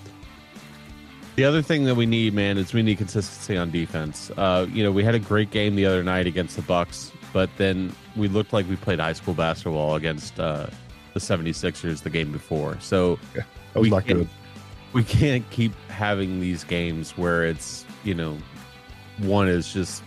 The 1.37 1.45
other 1.45 1.61
thing 1.61 1.85
that 1.85 1.95
we 1.97 2.07
need, 2.07 2.33
man, 2.33 2.57
is 2.57 2.73
we 2.73 2.83
need 2.83 2.97
consistency 2.97 3.57
on 3.59 3.71
defense. 3.71 4.31
Uh, 4.39 4.67
you 4.73 4.83
know, 4.83 4.91
we 4.91 5.05
had 5.05 5.15
a 5.15 5.19
great 5.19 5.51
game 5.51 5.77
the 5.77 5.85
other 5.85 6.03
night 6.03 6.27
against 6.27 6.57
the 6.57 6.63
Bucks, 6.63 7.13
but 7.35 7.51
then 7.59 7.95
we 8.17 8.27
looked 8.29 8.55
like 8.55 8.67
we 8.71 8.77
played 8.77 9.01
high 9.01 9.13
school 9.13 9.35
basketball 9.35 9.97
against 9.97 10.41
uh, 10.41 10.67
the 11.13 11.21
76ers 11.21 12.03
the 12.03 12.09
game 12.11 12.33
before. 12.33 12.79
So 12.81 13.19
That 13.35 13.45
was 13.75 13.83
We 13.83 13.91
not 13.91 14.07
can- 14.07 14.17
good. 14.19 14.29
we 14.95 15.05
can't 15.05 15.49
keep 15.51 15.75
having 15.91 16.41
these 16.41 16.65
games 16.65 17.11
where 17.19 17.45
it's, 17.45 17.85
you 18.03 18.15
know, 18.15 18.39
one 19.19 19.47
is 19.49 19.71
just 19.73 20.03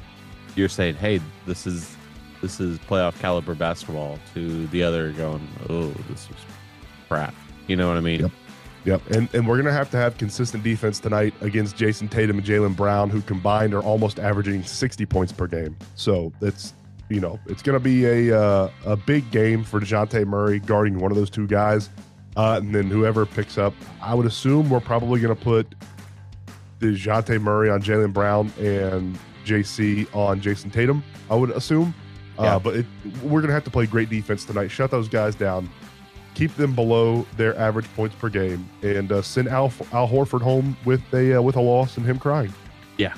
you're 0.55 0.67
saying, 0.69 0.95
"Hey, 0.95 1.19
this 1.45 1.65
is 1.67 1.95
this 2.41 2.59
is 2.59 2.79
playoff 2.79 3.17
caliber 3.19 3.53
basketball," 3.55 4.17
to 4.33 4.65
the 4.67 4.81
other 4.83 5.11
going, 5.11 5.47
"Oh, 5.69 5.89
this 6.09 6.23
is 6.29 6.35
crap." 7.07 7.33
You 7.67 7.75
know 7.75 7.87
what 7.87 7.97
I 7.97 8.01
mean? 8.01 8.21
Yep. 8.21 8.31
Yep. 8.89 9.11
And 9.11 9.35
and 9.35 9.47
we're 9.47 9.57
gonna 9.57 9.71
have 9.71 9.91
to 9.91 9.97
have 9.97 10.17
consistent 10.17 10.63
defense 10.63 10.99
tonight 10.99 11.35
against 11.41 11.77
Jayson 11.77 12.09
Tatum 12.09 12.39
and 12.39 12.45
Jaylen 12.45 12.75
Brown, 12.75 13.11
who 13.11 13.21
combined 13.21 13.75
are 13.75 13.83
almost 13.83 14.17
averaging 14.17 14.63
60 14.63 15.05
points 15.05 15.31
per 15.31 15.45
game. 15.45 15.77
So 15.93 16.33
that's 16.39 16.73
you 17.09 17.19
know, 17.19 17.39
it's 17.47 17.61
going 17.61 17.73
to 17.73 17.83
be 17.83 18.05
a 18.05 18.39
uh, 18.39 18.71
a 18.85 18.95
big 18.95 19.29
game 19.31 19.63
for 19.63 19.79
Dejounte 19.79 20.25
Murray 20.25 20.59
guarding 20.59 20.99
one 20.99 21.11
of 21.11 21.17
those 21.17 21.29
two 21.29 21.47
guys. 21.47 21.89
Uh, 22.35 22.59
and 22.61 22.73
then 22.73 22.85
whoever 22.87 23.25
picks 23.25 23.57
up, 23.57 23.73
I 24.01 24.13
would 24.13 24.25
assume 24.25 24.69
we're 24.69 24.79
probably 24.79 25.19
going 25.19 25.35
to 25.35 25.43
put 25.43 25.75
Dejounte 26.79 27.41
Murray 27.41 27.69
on 27.69 27.81
Jaylen 27.81 28.13
Brown 28.13 28.51
and 28.59 29.17
JC 29.45 30.07
on 30.15 30.39
Jayson 30.39 30.71
Tatum, 30.71 31.03
I 31.29 31.35
would 31.35 31.49
assume. 31.51 31.93
Yeah. 32.39 32.55
Uh, 32.55 32.59
but 32.59 32.75
it, 32.77 32.85
we're 33.23 33.41
going 33.41 33.47
to 33.47 33.53
have 33.53 33.65
to 33.65 33.71
play 33.71 33.85
great 33.85 34.09
defense 34.09 34.45
tonight. 34.45 34.69
Shut 34.69 34.91
those 34.91 35.09
guys 35.09 35.35
down. 35.35 35.69
Keep 36.35 36.55
them 36.55 36.73
below 36.73 37.25
their 37.37 37.57
average 37.57 37.87
points 37.95 38.15
per 38.15 38.29
game, 38.29 38.69
and 38.81 39.11
uh, 39.11 39.21
send 39.21 39.47
Al, 39.47 39.73
Al 39.91 40.07
Horford 40.07 40.41
home 40.41 40.77
with 40.85 41.01
a 41.13 41.35
uh, 41.35 41.41
with 41.41 41.55
a 41.55 41.61
loss 41.61 41.97
and 41.97 42.05
him 42.05 42.17
crying. 42.19 42.53
Yeah. 42.97 43.13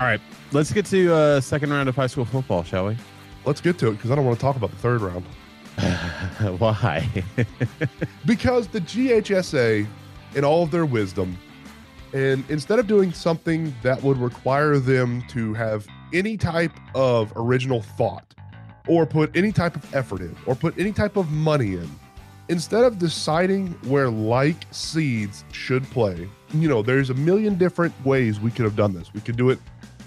All 0.00 0.06
right, 0.06 0.20
let's 0.52 0.72
get 0.72 0.86
to 0.86 1.12
uh, 1.12 1.40
second 1.40 1.70
round 1.70 1.88
of 1.88 1.96
high 1.96 2.06
school 2.06 2.24
football, 2.24 2.62
shall 2.62 2.86
we? 2.86 2.96
Let's 3.44 3.60
get 3.60 3.78
to 3.78 3.88
it 3.88 3.92
because 3.92 4.10
I 4.10 4.14
don't 4.14 4.24
want 4.24 4.38
to 4.38 4.42
talk 4.42 4.56
about 4.56 4.70
the 4.70 4.76
third 4.76 5.00
round. 5.00 5.24
Why? 6.58 7.08
because 8.26 8.68
the 8.68 8.80
GHSA, 8.80 9.86
in 10.34 10.44
all 10.44 10.62
of 10.62 10.70
their 10.70 10.86
wisdom, 10.86 11.36
and 12.12 12.44
instead 12.50 12.78
of 12.78 12.86
doing 12.86 13.12
something 13.12 13.74
that 13.82 14.02
would 14.02 14.18
require 14.18 14.78
them 14.78 15.22
to 15.28 15.54
have 15.54 15.86
any 16.12 16.36
type 16.36 16.72
of 16.94 17.32
original 17.36 17.82
thought, 17.82 18.34
or 18.86 19.06
put 19.06 19.34
any 19.36 19.50
type 19.50 19.76
of 19.76 19.94
effort 19.94 20.20
in, 20.20 20.36
or 20.46 20.54
put 20.54 20.78
any 20.78 20.92
type 20.92 21.16
of 21.16 21.30
money 21.30 21.74
in, 21.74 21.90
instead 22.48 22.84
of 22.84 22.98
deciding 22.98 23.68
where 23.84 24.10
like 24.10 24.66
seeds 24.70 25.44
should 25.52 25.84
play, 25.90 26.28
you 26.54 26.68
know, 26.68 26.82
there's 26.82 27.10
a 27.10 27.14
million 27.14 27.56
different 27.56 27.94
ways 28.04 28.40
we 28.40 28.50
could 28.50 28.64
have 28.64 28.76
done 28.76 28.92
this. 28.92 29.12
We 29.14 29.20
could 29.20 29.36
do 29.36 29.50
it 29.50 29.58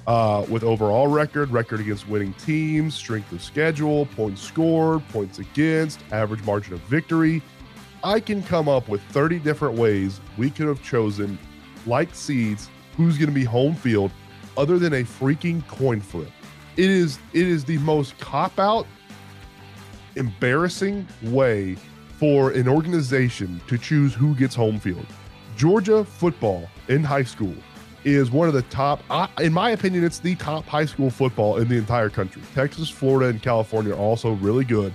uh, 0.07 0.45
with 0.49 0.63
overall 0.63 1.07
record, 1.07 1.49
record 1.49 1.79
against 1.79 2.07
winning 2.07 2.33
teams, 2.33 2.93
strength 2.93 3.31
of 3.31 3.41
schedule, 3.41 4.05
points 4.07 4.41
scored, 4.41 5.07
points 5.09 5.39
against, 5.39 5.99
average 6.11 6.43
margin 6.43 6.73
of 6.73 6.79
victory. 6.81 7.41
I 8.03 8.19
can 8.19 8.43
come 8.43 8.69
up 8.69 8.87
with 8.87 9.01
30 9.09 9.39
different 9.39 9.77
ways 9.77 10.19
we 10.37 10.51
could 10.51 10.67
have 10.67 10.83
chosen, 10.83 11.39
like 11.87 12.13
seeds, 12.13 12.69
who's 12.95 13.17
going 13.17 13.29
to 13.29 13.35
be 13.35 13.43
home 13.43 13.73
field, 13.73 14.11
other 14.57 14.77
than 14.77 14.93
a 14.93 15.03
freaking 15.03 15.67
coin 15.67 15.99
flip. 15.99 16.29
It 16.77 16.89
is 16.89 17.17
it 17.33 17.47
is 17.47 17.63
the 17.65 17.77
most 17.79 18.17
cop 18.19 18.59
out, 18.59 18.85
embarrassing 20.15 21.07
way 21.23 21.77
for 22.17 22.51
an 22.51 22.67
organization 22.67 23.61
to 23.67 23.77
choose 23.77 24.13
who 24.13 24.35
gets 24.35 24.55
home 24.55 24.79
field. 24.79 25.05
Georgia 25.57 26.03
football 26.03 26.69
in 26.87 27.03
high 27.03 27.23
school 27.23 27.55
is 28.03 28.29
one 28.29 28.47
of 28.47 28.53
the 28.53 28.61
top, 28.63 29.01
in 29.39 29.51
my 29.51 29.71
opinion, 29.71 30.03
it's 30.03 30.19
the 30.19 30.35
top 30.35 30.65
high 30.65 30.85
school 30.85 31.09
football 31.09 31.57
in 31.57 31.67
the 31.67 31.75
entire 31.75 32.09
country. 32.09 32.41
Texas, 32.53 32.89
Florida, 32.89 33.29
and 33.29 33.41
California 33.41 33.93
are 33.93 33.99
also 33.99 34.33
really 34.33 34.63
good. 34.63 34.93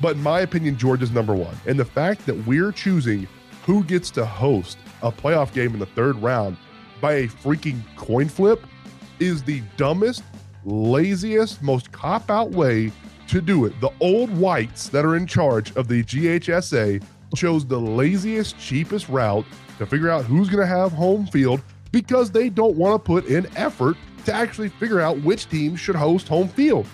But 0.00 0.16
in 0.16 0.22
my 0.22 0.40
opinion, 0.40 0.78
Georgia's 0.78 1.10
number 1.10 1.34
one. 1.34 1.54
And 1.66 1.78
the 1.78 1.84
fact 1.84 2.24
that 2.26 2.46
we're 2.46 2.72
choosing 2.72 3.28
who 3.64 3.84
gets 3.84 4.10
to 4.12 4.24
host 4.24 4.78
a 5.02 5.12
playoff 5.12 5.52
game 5.52 5.74
in 5.74 5.78
the 5.78 5.86
third 5.86 6.16
round 6.16 6.56
by 7.00 7.14
a 7.14 7.26
freaking 7.26 7.80
coin 7.96 8.28
flip 8.28 8.66
is 9.18 9.42
the 9.42 9.62
dumbest, 9.76 10.22
laziest, 10.64 11.62
most 11.62 11.92
cop 11.92 12.30
out 12.30 12.50
way 12.50 12.90
to 13.28 13.40
do 13.40 13.64
it. 13.64 13.80
The 13.80 13.90
old 14.00 14.30
whites 14.36 14.88
that 14.88 15.04
are 15.04 15.16
in 15.16 15.26
charge 15.26 15.74
of 15.76 15.88
the 15.88 16.02
GHSA 16.02 17.02
chose 17.34 17.66
the 17.66 17.78
laziest, 17.78 18.58
cheapest 18.58 19.08
route 19.08 19.44
to 19.78 19.86
figure 19.86 20.10
out 20.10 20.24
who's 20.24 20.48
going 20.48 20.60
to 20.60 20.66
have 20.66 20.92
home 20.92 21.26
field 21.26 21.62
because 21.92 22.30
they 22.30 22.48
don't 22.48 22.76
want 22.76 23.02
to 23.02 23.06
put 23.06 23.26
in 23.26 23.46
effort 23.56 23.96
to 24.24 24.32
actually 24.32 24.68
figure 24.68 25.00
out 25.00 25.20
which 25.22 25.48
team 25.48 25.76
should 25.76 25.96
host 25.96 26.28
home 26.28 26.48
field. 26.48 26.86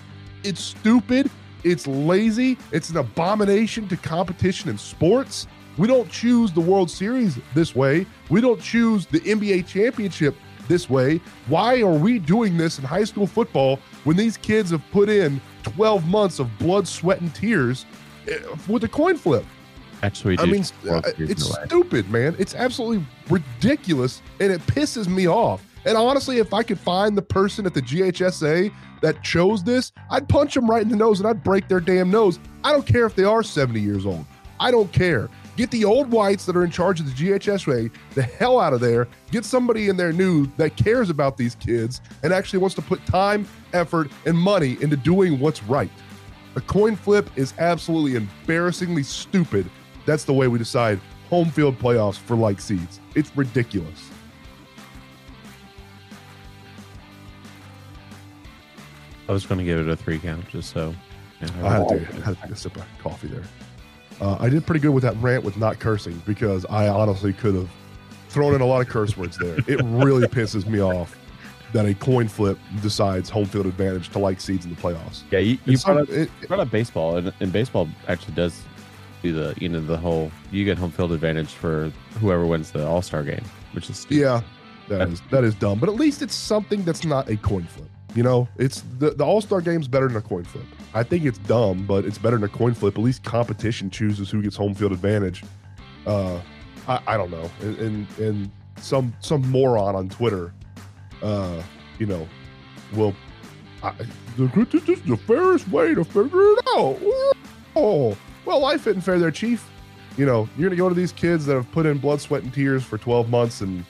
It's 0.43 0.61
stupid. 0.61 1.29
It's 1.63 1.87
lazy. 1.87 2.57
It's 2.71 2.89
an 2.89 2.97
abomination 2.97 3.87
to 3.87 3.97
competition 3.97 4.69
in 4.69 4.77
sports. 4.77 5.47
We 5.77 5.87
don't 5.87 6.09
choose 6.09 6.51
the 6.51 6.61
World 6.61 6.89
Series 6.89 7.37
this 7.53 7.75
way. 7.75 8.05
We 8.29 8.39
don't 8.39 8.61
choose 8.61 9.05
the 9.07 9.19
NBA 9.21 9.67
championship 9.67 10.35
this 10.67 10.89
way. 10.89 11.19
Why 11.47 11.81
are 11.81 11.93
we 11.93 12.19
doing 12.19 12.57
this 12.57 12.79
in 12.79 12.85
high 12.85 13.03
school 13.03 13.27
football 13.27 13.79
when 14.05 14.15
these 14.15 14.37
kids 14.37 14.71
have 14.71 14.81
put 14.91 15.09
in 15.09 15.41
12 15.63 16.07
months 16.07 16.39
of 16.39 16.57
blood, 16.57 16.87
sweat, 16.87 17.19
and 17.19 17.35
tears 17.35 17.85
eh, 18.29 18.37
with 18.67 18.83
a 18.85 18.87
coin 18.87 19.17
flip? 19.17 19.43
Actually, 20.01 20.37
I 20.39 20.45
mean, 20.45 20.63
uh, 20.89 21.01
it's 21.17 21.51
stupid, 21.65 22.09
man. 22.09 22.35
It's 22.37 22.53
absolutely 22.53 23.05
ridiculous, 23.29 24.21
and 24.39 24.51
it 24.51 24.61
pisses 24.67 25.07
me 25.07 25.27
off. 25.27 25.65
And 25.85 25.97
honestly, 25.97 26.39
if 26.39 26.53
I 26.53 26.63
could 26.63 26.79
find 26.79 27.17
the 27.17 27.21
person 27.21 27.65
at 27.65 27.73
the 27.73 27.81
GHSA 27.81 28.73
that 29.01 29.23
chose 29.23 29.63
this, 29.63 29.91
I'd 30.09 30.27
punch 30.27 30.55
them 30.55 30.69
right 30.69 30.81
in 30.81 30.89
the 30.89 30.95
nose 30.95 31.19
and 31.19 31.29
I'd 31.29 31.43
break 31.43 31.67
their 31.67 31.79
damn 31.79 32.09
nose. 32.09 32.39
I 32.63 32.71
don't 32.71 32.85
care 32.85 33.05
if 33.05 33.15
they 33.15 33.23
are 33.23 33.43
70 33.43 33.79
years 33.79 34.05
old. 34.05 34.25
I 34.59 34.71
don't 34.71 34.91
care. 34.91 35.29
Get 35.55 35.71
the 35.71 35.85
old 35.85 36.11
whites 36.11 36.45
that 36.45 36.55
are 36.55 36.63
in 36.63 36.71
charge 36.71 36.99
of 36.99 37.05
the 37.05 37.11
GHSA 37.11 37.91
the 38.13 38.21
hell 38.23 38.59
out 38.59 38.73
of 38.73 38.81
there. 38.81 39.07
Get 39.31 39.45
somebody 39.45 39.89
in 39.89 39.97
there 39.97 40.11
new 40.11 40.47
that 40.57 40.75
cares 40.75 41.09
about 41.09 41.37
these 41.37 41.55
kids 41.55 42.01
and 42.23 42.33
actually 42.33 42.59
wants 42.59 42.75
to 42.75 42.81
put 42.81 43.05
time, 43.05 43.47
effort, 43.73 44.11
and 44.25 44.37
money 44.37 44.77
into 44.81 44.97
doing 44.97 45.39
what's 45.39 45.63
right. 45.63 45.91
A 46.55 46.61
coin 46.61 46.95
flip 46.95 47.29
is 47.35 47.53
absolutely 47.57 48.15
embarrassingly 48.15 49.03
stupid 49.03 49.69
that's 50.05 50.23
the 50.23 50.33
way 50.33 50.47
we 50.47 50.59
decide 50.59 50.99
home 51.29 51.49
field 51.49 51.77
playoffs 51.79 52.17
for 52.17 52.35
like 52.35 52.61
seeds. 52.61 52.99
It's 53.15 53.35
ridiculous. 53.35 54.09
I 59.27 59.31
was 59.31 59.45
going 59.45 59.57
to 59.57 59.65
give 59.65 59.79
it 59.79 59.89
a 59.89 59.95
three 59.95 60.19
count 60.19 60.47
just 60.49 60.71
so. 60.71 60.93
Yeah, 61.41 61.47
I 61.63 61.69
had 61.69 61.87
to, 61.89 61.95
I 61.95 62.25
had 62.25 62.35
to 62.35 62.41
take 62.43 62.51
a 62.51 62.55
sip 62.55 62.75
of 62.77 62.85
coffee 62.99 63.27
there. 63.27 63.43
Uh, 64.21 64.37
I 64.39 64.49
did 64.49 64.65
pretty 64.65 64.79
good 64.79 64.91
with 64.93 65.03
that 65.03 65.15
rant 65.17 65.43
with 65.43 65.57
not 65.57 65.79
cursing 65.79 66.21
because 66.25 66.65
I 66.69 66.87
honestly 66.87 67.33
could 67.33 67.55
have 67.55 67.69
thrown 68.29 68.55
in 68.55 68.61
a 68.61 68.65
lot 68.65 68.81
of 68.81 68.87
curse 68.87 69.15
words 69.17 69.37
there. 69.37 69.57
It 69.67 69.81
really 69.83 70.27
pisses 70.27 70.65
me 70.65 70.81
off 70.81 71.17
that 71.73 71.85
a 71.85 71.93
coin 71.93 72.27
flip 72.27 72.57
decides 72.81 73.29
home 73.29 73.45
field 73.45 73.65
advantage 73.65 74.09
to 74.09 74.19
like 74.19 74.39
seeds 74.39 74.65
in 74.65 74.73
the 74.73 74.81
playoffs. 74.81 75.23
Yeah, 75.31 75.39
you, 75.39 75.57
you 75.65 75.77
brought, 75.79 75.97
up, 75.97 76.09
it- 76.09 76.29
brought 76.47 76.59
up 76.61 76.71
baseball, 76.71 77.17
and, 77.17 77.33
and 77.41 77.51
baseball 77.51 77.89
actually 78.07 78.35
does 78.35 78.61
do 79.23 79.33
the 79.33 79.55
you 79.59 79.67
know 79.67 79.81
the 79.81 79.97
whole 79.97 80.31
you 80.51 80.63
get 80.65 80.77
home 80.77 80.91
field 80.91 81.11
advantage 81.11 81.49
for 81.49 81.91
whoever 82.19 82.45
wins 82.45 82.71
the 82.71 82.85
All 82.87 83.01
Star 83.01 83.23
game, 83.23 83.43
which 83.73 83.89
is 83.89 83.97
stupid. 83.97 84.21
Yeah, 84.21 84.41
that 84.89 85.09
is 85.09 85.21
that 85.31 85.43
is 85.43 85.55
dumb. 85.55 85.79
But 85.79 85.89
at 85.89 85.95
least 85.95 86.21
it's 86.21 86.35
something 86.35 86.83
that's 86.83 87.03
not 87.03 87.29
a 87.29 87.35
coin 87.37 87.63
flip. 87.65 87.89
You 88.15 88.23
know, 88.23 88.47
it's 88.57 88.81
the, 88.97 89.11
the 89.11 89.25
All 89.25 89.41
Star 89.41 89.59
game's 89.59 89.89
better 89.89 90.07
than 90.07 90.15
a 90.15 90.21
coin 90.21 90.45
flip. 90.45 90.63
I 90.93 91.03
think 91.03 91.25
it's 91.25 91.37
dumb, 91.39 91.85
but 91.85 92.05
it's 92.05 92.17
better 92.17 92.37
than 92.37 92.45
a 92.45 92.49
coin 92.49 92.73
flip. 92.73 92.97
At 92.97 93.03
least 93.03 93.23
competition 93.25 93.89
chooses 93.89 94.31
who 94.31 94.41
gets 94.41 94.55
home 94.55 94.73
field 94.73 94.93
advantage. 94.93 95.43
Uh, 96.07 96.39
I, 96.87 97.01
I 97.07 97.17
don't 97.17 97.29
know, 97.29 97.51
and, 97.59 97.77
and 97.77 98.19
and 98.19 98.51
some 98.77 99.13
some 99.19 99.41
moron 99.51 99.95
on 99.95 100.07
Twitter, 100.07 100.53
uh, 101.21 101.61
you 101.99 102.05
know, 102.05 102.25
will. 102.93 103.13
I, 103.83 103.93
the, 104.37 104.47
this 104.71 104.87
is 104.87 105.01
the 105.01 105.17
fairest 105.17 105.67
way 105.67 105.93
to 105.93 106.05
figure 106.05 106.41
it 106.41 106.59
out. 106.77 106.97
Oh, 107.75 108.17
well, 108.45 108.59
life 108.61 108.87
isn't 108.87 109.01
fair 109.01 109.19
there, 109.19 109.31
Chief. 109.31 109.69
You 110.17 110.25
know, 110.25 110.47
you're 110.57 110.69
gonna 110.69 110.77
go 110.77 110.87
to 110.87 110.95
these 110.95 111.11
kids 111.11 111.45
that 111.47 111.55
have 111.55 111.69
put 111.73 111.85
in 111.85 111.97
blood, 111.97 112.21
sweat, 112.21 112.43
and 112.43 112.53
tears 112.53 112.85
for 112.85 112.97
12 112.97 113.29
months, 113.29 113.59
and 113.59 113.83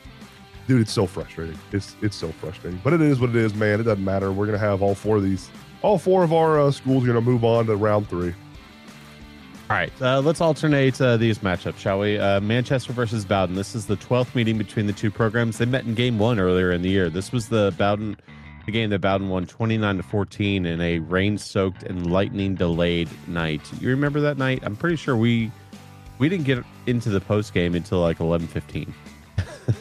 dude, 0.67 0.81
it's 0.81 0.91
so 0.91 1.05
frustrating. 1.05 1.57
It's 1.71 1.95
it's 2.01 2.15
so 2.15 2.31
frustrating. 2.33 2.79
But 2.83 2.93
it 2.93 3.01
is 3.01 3.19
what 3.19 3.29
it 3.29 3.35
is, 3.35 3.53
man. 3.53 3.79
It 3.79 3.83
doesn't 3.83 4.03
matter. 4.03 4.31
We're 4.31 4.45
gonna 4.45 4.57
have 4.57 4.81
all 4.81 4.95
four 4.95 5.17
of 5.17 5.23
these. 5.23 5.49
All 5.81 5.97
four 5.97 6.23
of 6.23 6.33
our 6.33 6.59
uh, 6.59 6.71
schools 6.71 7.03
are 7.03 7.07
gonna 7.07 7.21
move 7.21 7.43
on 7.43 7.65
to 7.67 7.75
round 7.75 8.09
three. 8.09 8.33
All 9.67 9.75
right, 9.75 9.91
uh, 9.99 10.21
let's 10.21 10.41
alternate 10.41 11.01
uh, 11.01 11.17
these 11.17 11.39
matchups, 11.39 11.77
shall 11.77 11.99
we? 11.99 12.19
Uh, 12.19 12.39
Manchester 12.39 12.93
versus 12.93 13.25
Bowden. 13.25 13.55
This 13.55 13.73
is 13.73 13.87
the 13.87 13.97
12th 13.97 14.35
meeting 14.35 14.59
between 14.59 14.85
the 14.85 14.93
two 14.93 15.09
programs. 15.09 15.57
They 15.57 15.65
met 15.65 15.85
in 15.85 15.95
game 15.95 16.19
one 16.19 16.39
earlier 16.39 16.71
in 16.71 16.83
the 16.83 16.89
year. 16.89 17.09
This 17.09 17.31
was 17.31 17.49
the 17.49 17.73
Bowden, 17.75 18.15
the 18.67 18.71
game 18.71 18.91
that 18.91 19.01
Bowden 19.01 19.27
won 19.27 19.47
29 19.47 19.97
to 19.97 20.03
14 20.03 20.67
in 20.67 20.81
a 20.81 20.99
rain-soaked 20.99 21.81
and 21.81 22.11
lightning-delayed 22.11 23.09
night. 23.27 23.61
You 23.81 23.89
remember 23.89 24.19
that 24.19 24.37
night? 24.37 24.59
I'm 24.61 24.75
pretty 24.75 24.97
sure 24.97 25.17
we 25.17 25.51
we 26.19 26.29
didn't 26.29 26.45
get 26.45 26.63
into 26.85 27.09
the 27.09 27.19
post 27.19 27.51
game 27.53 27.73
until 27.73 28.01
like 28.01 28.19
11:15. 28.19 28.93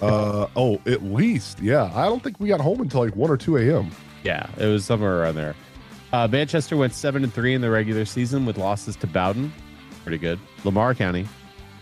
Uh, 0.00 0.46
oh, 0.56 0.80
at 0.86 1.02
least, 1.02 1.60
yeah. 1.60 1.90
I 1.94 2.04
don't 2.06 2.22
think 2.22 2.38
we 2.40 2.48
got 2.48 2.60
home 2.60 2.80
until 2.80 3.04
like 3.04 3.14
one 3.16 3.30
or 3.30 3.36
two 3.36 3.56
a.m. 3.56 3.90
Yeah, 4.22 4.48
it 4.58 4.66
was 4.66 4.84
somewhere 4.84 5.20
around 5.22 5.34
there. 5.36 5.54
Uh, 6.12 6.28
Manchester 6.28 6.76
went 6.76 6.94
seven 6.94 7.24
and 7.24 7.32
three 7.32 7.54
in 7.54 7.60
the 7.60 7.70
regular 7.70 8.04
season 8.04 8.46
with 8.46 8.56
losses 8.56 8.96
to 8.96 9.06
Bowden, 9.06 9.52
pretty 10.02 10.18
good. 10.18 10.38
Lamar 10.64 10.94
County, 10.94 11.26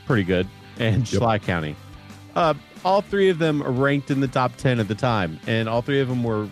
pretty 0.06 0.24
good, 0.24 0.48
and 0.78 1.10
Yep. 1.12 1.20
Schley 1.22 1.38
County. 1.38 1.76
Uh, 2.34 2.54
all 2.84 3.02
three 3.02 3.28
of 3.28 3.38
them 3.38 3.62
ranked 3.62 4.10
in 4.10 4.20
the 4.20 4.28
top 4.28 4.56
ten 4.56 4.80
at 4.80 4.88
the 4.88 4.94
time, 4.94 5.38
and 5.46 5.68
all 5.68 5.82
three 5.82 6.00
of 6.00 6.08
them 6.08 6.24
were 6.24 6.48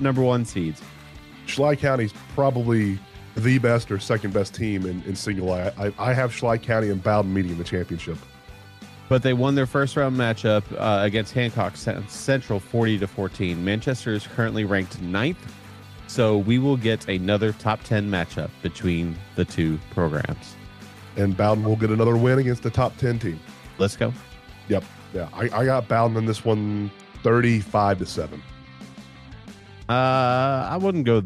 number 0.00 0.22
one 0.22 0.44
seeds. 0.44 0.82
Schley 1.46 1.76
County's 1.76 2.12
probably 2.34 2.98
the 3.36 3.58
best 3.58 3.90
or 3.90 3.98
second 3.98 4.32
best 4.32 4.54
team 4.54 4.86
in, 4.86 5.02
in 5.02 5.14
single 5.14 5.52
I 5.52 6.14
have 6.14 6.32
Schley 6.32 6.58
County 6.58 6.88
and 6.88 7.02
Bowden 7.02 7.34
meeting 7.34 7.52
in 7.52 7.58
the 7.58 7.64
championship. 7.64 8.16
But 9.08 9.22
they 9.22 9.32
won 9.34 9.54
their 9.54 9.66
first 9.66 9.96
round 9.96 10.16
matchup 10.16 10.62
uh, 10.78 11.04
against 11.04 11.32
Hancock 11.32 11.76
Central 11.76 12.58
40 12.58 12.98
to 13.00 13.06
14. 13.06 13.62
Manchester 13.64 14.12
is 14.12 14.26
currently 14.26 14.64
ranked 14.64 15.00
ninth 15.02 15.38
So 16.06 16.38
we 16.38 16.58
will 16.58 16.76
get 16.76 17.08
another 17.08 17.52
top 17.52 17.82
10 17.84 18.10
matchup 18.10 18.50
between 18.62 19.16
the 19.36 19.44
two 19.44 19.78
programs. 19.90 20.56
And 21.16 21.36
Bowden 21.36 21.64
will 21.64 21.76
get 21.76 21.90
another 21.90 22.16
win 22.16 22.38
against 22.38 22.62
the 22.62 22.70
top 22.70 22.96
10 22.96 23.18
team. 23.18 23.40
Let's 23.78 23.96
go. 23.96 24.12
Yep. 24.68 24.84
Yeah. 25.12 25.28
I, 25.32 25.42
I 25.52 25.64
got 25.64 25.86
Bowden 25.86 26.16
in 26.16 26.24
this 26.26 26.44
one 26.44 26.90
35 27.22 27.98
to 27.98 28.06
7. 28.06 28.42
Uh, 29.88 29.92
I 29.92 30.76
wouldn't 30.80 31.04
go 31.04 31.22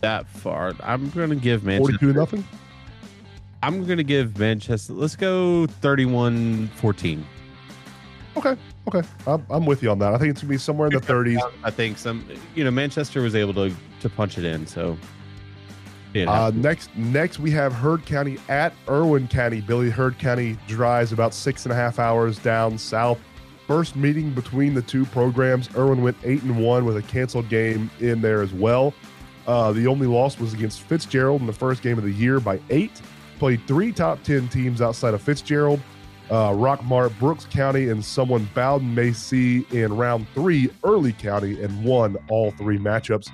that 0.00 0.28
far. 0.28 0.74
I'm 0.82 1.10
going 1.10 1.30
to 1.30 1.36
give 1.36 1.64
Manchester. 1.64 1.98
42 1.98 2.12
to 2.12 2.18
nothing? 2.18 2.44
I'm 3.66 3.84
going 3.84 3.98
to 3.98 4.04
give 4.04 4.38
Manchester. 4.38 4.92
Let's 4.92 5.16
go 5.16 5.66
31 5.66 6.68
14. 6.76 7.26
Okay. 8.36 8.56
Okay. 8.86 9.08
I'm, 9.26 9.44
I'm 9.50 9.66
with 9.66 9.82
you 9.82 9.90
on 9.90 9.98
that. 9.98 10.14
I 10.14 10.18
think 10.18 10.30
it's 10.30 10.40
going 10.40 10.50
to 10.50 10.54
be 10.54 10.58
somewhere 10.58 10.86
in 10.86 10.94
the 10.94 11.00
30s. 11.00 11.40
I 11.64 11.72
think 11.72 11.98
some, 11.98 12.24
you 12.54 12.62
know, 12.62 12.70
Manchester 12.70 13.22
was 13.22 13.34
able 13.34 13.54
to, 13.54 13.74
to 14.02 14.08
punch 14.08 14.38
it 14.38 14.44
in. 14.44 14.68
So. 14.68 14.96
Uh, 16.14 16.52
next, 16.54 16.96
next 16.96 17.40
we 17.40 17.50
have 17.50 17.72
Heard 17.72 18.06
County 18.06 18.38
at 18.48 18.72
Irwin 18.88 19.26
County. 19.26 19.60
Billy 19.60 19.90
Heard 19.90 20.16
County 20.16 20.56
drives 20.68 21.12
about 21.12 21.34
six 21.34 21.64
and 21.64 21.72
a 21.72 21.74
half 21.74 21.98
hours 21.98 22.38
down 22.38 22.78
south. 22.78 23.18
First 23.66 23.96
meeting 23.96 24.30
between 24.30 24.74
the 24.74 24.82
two 24.82 25.04
programs. 25.06 25.68
Irwin 25.76 26.02
went 26.02 26.16
eight 26.22 26.42
and 26.44 26.62
one 26.62 26.84
with 26.84 26.96
a 26.96 27.02
canceled 27.02 27.48
game 27.48 27.90
in 27.98 28.20
there 28.22 28.42
as 28.42 28.52
well. 28.52 28.94
Uh, 29.48 29.72
the 29.72 29.88
only 29.88 30.06
loss 30.06 30.38
was 30.38 30.54
against 30.54 30.82
Fitzgerald 30.82 31.40
in 31.40 31.48
the 31.48 31.52
first 31.52 31.82
game 31.82 31.98
of 31.98 32.04
the 32.04 32.12
year 32.12 32.38
by 32.38 32.60
eight. 32.70 33.02
Played 33.38 33.66
three 33.66 33.92
top 33.92 34.22
ten 34.22 34.48
teams 34.48 34.80
outside 34.80 35.14
of 35.14 35.22
Fitzgerald. 35.22 35.80
Uh, 36.30 36.50
Rockmart, 36.50 37.16
Brooks 37.20 37.44
County, 37.44 37.88
and 37.88 38.04
someone 38.04 38.48
Bowden 38.54 38.92
may 38.94 39.12
see 39.12 39.64
in 39.70 39.96
round 39.96 40.26
three, 40.34 40.70
Early 40.82 41.12
County, 41.12 41.62
and 41.62 41.84
won 41.84 42.16
all 42.28 42.50
three 42.52 42.78
matchups. 42.78 43.30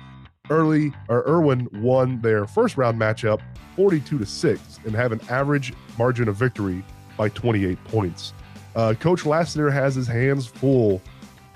Early 0.49 0.91
or 1.09 1.23
Irwin 1.27 1.67
won 1.73 2.21
their 2.21 2.45
first 2.45 2.77
round 2.77 2.99
matchup 2.99 3.41
42 3.77 4.19
to 4.19 4.25
6 4.25 4.79
and 4.85 4.93
have 4.93 5.11
an 5.11 5.21
average 5.29 5.73
margin 5.97 6.27
of 6.27 6.35
victory 6.35 6.83
by 7.17 7.29
28 7.29 7.81
points. 7.85 8.33
Uh, 8.75 8.93
Coach 8.99 9.25
Lassiter 9.25 9.71
has 9.71 9.95
his 9.95 10.05
hands 10.07 10.45
full 10.45 11.01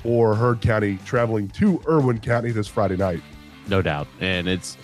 for 0.01 0.34
Heard 0.36 0.62
County 0.62 0.98
traveling 1.06 1.50
to 1.50 1.82
Irwin 1.88 2.20
County 2.20 2.51
this 2.51 2.68
Friday 2.68 2.96
night. 2.96 3.22
no 3.68 3.82
doubt. 3.82 4.08
And 4.22 4.48
it's, 4.48 4.77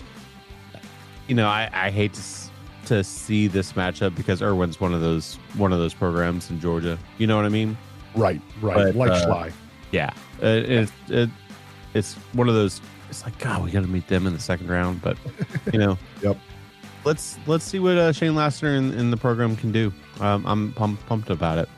you 1.26 1.34
know, 1.34 1.48
I, 1.48 1.70
I 1.72 1.90
hate 1.90 2.12
to 2.14 2.20
to 2.86 3.04
see 3.04 3.46
this 3.46 3.72
matchup 3.74 4.14
because 4.14 4.42
Irwin's 4.42 4.80
one 4.80 4.94
of 4.94 5.00
those 5.00 5.36
one 5.56 5.72
of 5.72 5.78
those 5.78 5.94
programs 5.94 6.50
in 6.50 6.60
Georgia. 6.60 6.98
You 7.18 7.26
know 7.26 7.36
what 7.36 7.44
I 7.44 7.50
mean? 7.50 7.76
Right, 8.14 8.40
right. 8.60 8.76
But, 8.76 8.94
like 8.94 9.10
uh, 9.10 9.26
Schley. 9.26 9.52
Yeah. 9.90 10.10
Uh, 10.42 10.46
it, 10.46 10.92
it, 11.08 11.30
it's 11.94 12.14
one 12.32 12.48
of 12.48 12.54
those. 12.54 12.80
It's 13.10 13.24
like 13.24 13.38
God, 13.38 13.64
we 13.64 13.70
got 13.70 13.82
to 13.82 13.88
meet 13.88 14.08
them 14.08 14.26
in 14.26 14.32
the 14.32 14.40
second 14.40 14.68
round, 14.68 15.02
but 15.02 15.16
you 15.72 15.78
know. 15.78 15.98
Yep. 16.22 16.38
Let's 17.04 17.36
let's 17.46 17.64
see 17.64 17.80
what 17.80 17.98
uh, 17.98 18.12
Shane 18.12 18.34
Lassiter 18.34 18.74
and, 18.76 18.94
in 18.94 19.10
the 19.10 19.16
program 19.18 19.56
can 19.56 19.72
do. 19.72 19.92
Um, 20.20 20.46
I'm 20.46 20.72
pumped, 20.72 21.04
pumped 21.06 21.28
about 21.28 21.58
it. 21.58 21.68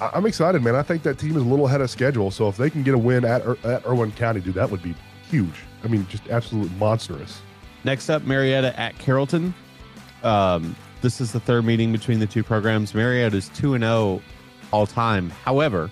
I- 0.00 0.10
I'm 0.12 0.26
excited, 0.26 0.62
man. 0.62 0.74
I 0.74 0.82
think 0.82 1.02
that 1.04 1.18
team 1.18 1.30
is 1.30 1.42
a 1.42 1.46
little 1.46 1.66
ahead 1.66 1.80
of 1.80 1.88
schedule. 1.88 2.30
So 2.30 2.48
if 2.48 2.58
they 2.58 2.68
can 2.68 2.82
get 2.82 2.94
a 2.94 2.98
win 2.98 3.24
at, 3.24 3.42
Ir- 3.46 3.56
at 3.64 3.86
Irwin 3.86 4.12
County, 4.12 4.40
dude, 4.40 4.54
that 4.54 4.70
would 4.70 4.82
be 4.82 4.94
huge. 5.30 5.54
I 5.84 5.88
mean, 5.88 6.06
just 6.08 6.28
absolutely 6.28 6.76
monstrous. 6.76 7.40
Next 7.84 8.10
up, 8.10 8.24
Marietta 8.24 8.78
at 8.78 8.98
Carrollton. 8.98 9.54
Um, 10.24 10.74
this 11.02 11.20
is 11.20 11.32
the 11.32 11.40
third 11.40 11.64
meeting 11.64 11.92
between 11.92 12.18
the 12.18 12.26
two 12.26 12.42
programs. 12.42 12.94
Marietta 12.94 13.36
is 13.36 13.48
2 13.50 13.74
and 13.74 13.84
0 13.84 14.22
all 14.72 14.86
time. 14.86 15.30
However, 15.30 15.90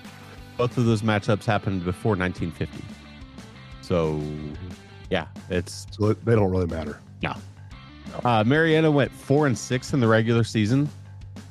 both 0.56 0.76
of 0.78 0.84
those 0.86 1.02
matchups 1.02 1.44
happened 1.44 1.84
before 1.84 2.16
1950. 2.16 2.82
So, 3.82 4.20
yeah, 5.10 5.26
it's 5.50 5.86
So 5.90 6.12
they 6.14 6.34
don't 6.34 6.50
really 6.50 6.66
matter. 6.66 6.98
uh, 8.24 8.42
Marietta 8.44 8.90
went 8.90 9.10
4 9.12 9.46
and 9.48 9.56
6 9.58 9.92
in 9.92 10.00
the 10.00 10.08
regular 10.08 10.44
season. 10.44 10.88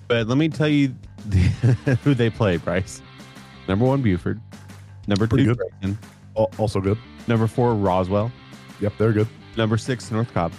But 0.07 0.27
let 0.27 0.37
me 0.37 0.49
tell 0.49 0.67
you 0.67 0.93
the, 1.27 1.37
who 2.03 2.13
they 2.13 2.29
play, 2.29 2.57
Bryce. 2.57 3.01
Number 3.67 3.85
1 3.85 4.01
Buford, 4.01 4.41
number 5.07 5.27
Pretty 5.27 5.45
2 5.45 5.55
good. 5.55 5.69
Grayson, 5.81 5.97
Also 6.57 6.81
good. 6.81 6.97
number 7.27 7.47
4 7.47 7.75
Roswell, 7.75 8.31
Yep, 8.79 8.93
they're 8.97 9.13
good. 9.13 9.27
number 9.55 9.77
6 9.77 10.11
North 10.11 10.33
Cobb, 10.33 10.51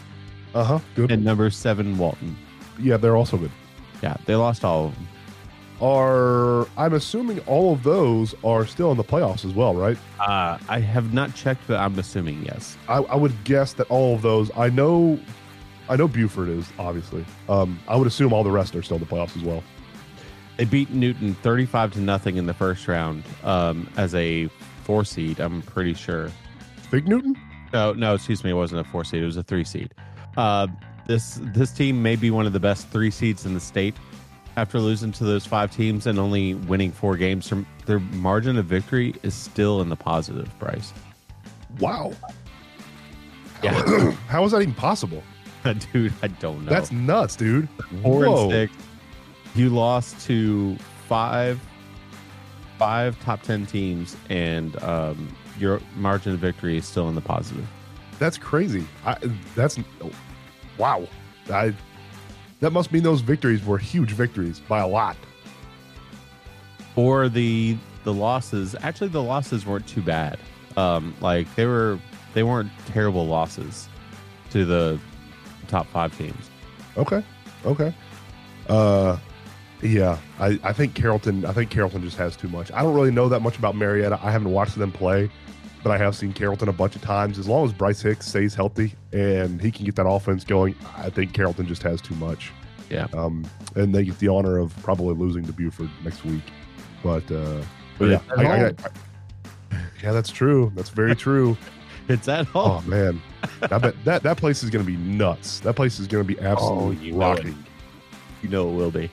Uh 0.55 0.65
huh. 0.65 0.79
Good. 0.95 1.11
and 1.11 1.25
number 1.25 1.49
7 1.51 1.97
Walton. 1.99 2.37
yeah, 2.79 2.97
they're 2.97 3.17
also 3.17 3.37
good. 3.39 3.51
Yeah, 4.03 4.17
they 4.27 4.35
lost 4.35 4.65
all 4.65 4.87
of 4.87 4.95
them. 4.95 5.09
Are 5.81 6.69
I'm 6.77 6.93
assuming 6.95 7.41
all 7.41 7.73
of 7.73 7.83
those 7.83 8.35
are 8.45 8.65
still 8.67 8.93
in 8.93 8.97
the 8.97 9.03
playoffs 9.05 9.45
as 9.45 9.53
well, 9.53 9.75
right? 9.75 9.97
Uh, 10.21 10.57
I 10.69 10.79
have 10.79 11.13
not 11.13 11.35
checked, 11.35 11.63
but 11.67 11.79
I'm 11.81 11.99
assuming 11.99 12.45
yes. 12.45 12.77
I, 12.89 12.99
I 12.99 13.17
would 13.17 13.33
guess 13.45 13.73
that 13.75 13.91
all 13.91 14.15
of 14.15 14.23
those. 14.23 14.51
I 14.57 14.69
know, 14.71 15.19
I 15.89 15.97
know 15.97 16.07
Buford 16.07 16.49
is 16.51 16.69
obviously. 16.79 17.25
Um, 17.49 17.81
I 17.89 17.97
would 17.97 18.07
assume 18.07 18.33
all 18.33 18.45
the 18.45 18.51
rest 18.51 18.77
are 18.77 18.83
still 18.83 18.97
in 18.99 19.01
the 19.03 19.09
playoffs 19.09 19.37
as 19.37 19.43
well. 19.43 19.65
They 20.57 20.67
beat 20.67 20.91
Newton 20.91 21.35
35 21.37 21.95
to 21.95 22.01
nothing 22.01 22.37
in 22.37 22.47
the 22.47 22.55
first 22.55 22.87
round 22.87 23.25
um, 23.43 23.89
as 23.97 24.15
a 24.15 24.47
four 24.85 25.05
seed. 25.05 25.41
I'm 25.41 25.63
pretty 25.63 25.95
sure. 25.95 26.31
Fig 26.91 27.09
Newton. 27.09 27.35
No, 27.73 27.93
no, 27.95 28.15
excuse 28.15 28.45
me. 28.45 28.51
It 28.51 28.55
wasn't 28.55 28.83
a 28.83 28.85
four 28.85 29.03
seed. 29.05 29.23
It 29.23 29.27
was 29.27 29.37
a 29.39 29.43
three 29.43 29.65
seed. 29.65 29.93
Uh, 30.37 30.67
this 31.07 31.41
this 31.43 31.73
team 31.73 32.03
may 32.03 32.17
be 32.17 32.31
one 32.31 32.47
of 32.47 32.53
the 32.53 32.61
best 32.61 32.89
three 32.89 33.11
seeds 33.11 33.45
in 33.47 33.55
the 33.55 33.61
state. 33.61 33.95
After 34.57 34.79
losing 34.79 35.13
to 35.13 35.25
those 35.25 35.47
five 35.47 35.75
teams 35.75 36.07
and 36.07 36.19
only 36.19 36.55
winning 36.55 36.93
four 36.93 37.17
games, 37.17 37.49
their- 37.49 37.65
their 37.87 38.01
margin 38.01 38.59
of 38.59 38.67
victory 38.67 39.15
is 39.23 39.35
still 39.35 39.81
in 39.81 39.89
the 39.89 39.97
positive. 39.97 40.49
Bryce, 40.59 40.93
Wow. 41.81 42.13
Yeah. 43.63 44.13
How 44.29 44.45
is 44.45 44.53
that 44.53 44.61
even 44.61 44.75
possible? 44.75 45.23
dude, 45.93 46.13
I 46.23 46.27
don't 46.29 46.65
know. 46.65 46.71
That's 46.71 46.93
nuts, 46.93 47.35
dude. 47.37 47.69
four 48.03 48.27
Whoa. 48.27 48.43
and 48.43 48.51
six. 48.53 48.73
You 49.55 49.69
lost 49.71 50.21
to 50.27 50.77
five, 51.09 51.61
five 52.79 53.19
top 53.23 53.43
ten 53.43 53.65
teams, 53.67 54.17
and 54.29 54.81
um, 54.83 55.29
your 55.59 55.81
margin 55.97 56.33
of 56.35 56.41
victory 56.41 56.77
is 56.77 56.87
still 56.87 57.09
in 57.09 57.15
the 57.15 57.21
positive. 57.21 57.67
That's 58.23 58.39
crazy. 58.39 58.87
I, 59.05 59.17
that's 59.57 59.81
wow. 60.79 61.09
I 61.51 61.75
that 62.61 62.71
must 62.73 62.93
mean 62.93 63.03
those 63.03 63.21
victories 63.21 63.65
were 63.65 63.79
huge 63.79 64.13
victories 64.13 64.61
by 64.61 64.79
a 64.79 64.87
lot. 64.87 65.17
Or 66.95 67.29
the 67.29 67.77
the 68.05 68.15
losses. 68.15 68.77
Actually, 68.81 69.09
the 69.09 69.25
losses 69.25 69.67
weren't 69.67 69.89
too 69.89 70.03
bad. 70.03 70.39
Um, 70.77 71.17
like 71.21 71.53
they 71.57 71.67
were, 71.67 71.99
they 72.33 72.45
weren't 72.45 72.71
terrible 72.87 73.27
losses 73.27 73.89
to 74.51 74.65
the 74.65 75.01
top 75.67 75.89
five 75.89 76.17
teams. 76.17 76.49
Okay. 76.97 77.25
Okay. 77.67 77.93
Uh 78.69 79.19
yeah, 79.83 80.17
I, 80.39 80.61
I 80.63 80.73
think 80.73 80.95
Carrollton 80.95 81.45
I 81.45 81.53
think 81.53 81.71
Carrollton 81.71 82.03
just 82.03 82.19
has 82.19 82.37
too 82.37 82.47
much. 82.47 82.71
I 82.71 82.85
don't 82.85 82.95
really 82.95 83.11
know 83.11 83.29
that 83.29 83.41
much 83.41 83.59
about 83.59 83.75
Marietta. 83.75 84.21
I 84.23 84.31
haven't 84.31 84.53
watched 84.53 84.79
them 84.79 84.93
play, 84.93 85.29
but 85.83 85.91
I 85.93 85.99
have 85.99 86.15
seen 86.17 86.33
Carrollton 86.33 86.69
a 86.69 86.73
bunch 86.73 86.95
of 86.97 87.03
times. 87.03 87.39
As 87.39 87.49
long 87.49 87.65
as 87.65 87.73
Bryce 87.73 88.01
Hicks 88.03 88.27
stays 88.27 88.55
healthy 88.55 88.95
and 89.13 89.61
he 89.61 89.71
can 89.71 89.85
get 89.85 89.97
that 89.97 90.07
offense 90.07 90.45
going, 90.45 90.75
I 90.97 91.11
think 91.11 91.33
Carrollton 91.33 91.67
just 91.67 91.83
has 91.83 92.01
too 92.01 92.15
much. 92.17 92.53
Yeah. 92.91 93.07
Um 93.15 93.47
and 93.75 93.95
they 93.95 94.05
get 94.05 94.19
the 94.19 94.29
honor 94.29 94.59
of 94.59 94.77
probably 94.83 95.15
losing 95.15 95.45
to 95.47 95.53
Buford 95.53 95.89
next 96.05 96.25
week. 96.25 96.43
But 97.03 97.31
uh 97.31 97.63
but 97.99 98.09
yeah, 98.11 98.21
I- 98.37 98.45
I- 98.45 98.67
I- 98.69 98.75
yeah, 100.03 100.13
that's 100.13 100.31
true. 100.31 100.71
That's 100.75 100.91
very 100.91 101.15
true. 101.17 101.57
It's 102.09 102.27
at 102.27 102.49
Oh 102.53 102.81
man, 102.83 103.23
I 103.63 103.79
bet 103.79 103.95
that 104.05 104.25
that 104.25 104.37
place 104.37 104.65
is 104.65 104.71
going 104.71 104.85
to 104.85 104.91
be 104.91 104.97
nuts. 104.99 105.61
That 105.61 105.75
place 105.75 106.01
is 106.01 106.09
going 106.09 106.27
to 106.27 106.35
be 106.35 106.39
absolutely 106.41 106.97
Oh, 106.97 107.01
you 107.01 107.13
know 107.13 107.19
rocking. 107.19 107.65
You 108.43 108.49
know 108.49 108.69
it 108.69 108.75
will 108.75 108.91
be. 108.91 109.09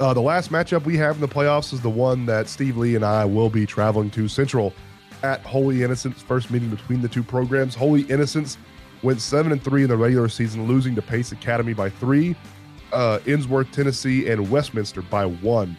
Uh, 0.00 0.12
the 0.12 0.20
last 0.20 0.50
matchup 0.50 0.84
we 0.84 0.96
have 0.96 1.14
in 1.14 1.20
the 1.20 1.28
playoffs 1.28 1.72
is 1.72 1.80
the 1.80 1.88
one 1.88 2.26
that 2.26 2.48
Steve 2.48 2.76
Lee 2.76 2.96
and 2.96 3.04
I 3.04 3.24
will 3.24 3.48
be 3.50 3.66
traveling 3.66 4.10
to 4.10 4.26
Central 4.26 4.74
at 5.24 5.40
Holy 5.40 5.82
Innocents. 5.82 6.20
First 6.20 6.50
meeting 6.50 6.68
between 6.68 7.00
the 7.00 7.08
two 7.08 7.22
programs. 7.22 7.74
Holy 7.74 8.02
Innocents 8.02 8.58
went 9.02 9.20
seven 9.20 9.52
and 9.52 9.62
three 9.62 9.82
in 9.82 9.88
the 9.88 9.96
regular 9.96 10.28
season, 10.28 10.66
losing 10.66 10.94
to 10.94 11.02
Pace 11.02 11.32
Academy 11.32 11.72
by 11.72 11.88
three, 11.88 12.36
uh, 12.92 13.18
Ensworth, 13.24 13.70
Tennessee, 13.72 14.28
and 14.28 14.50
Westminster 14.50 15.00
by 15.02 15.24
one. 15.24 15.76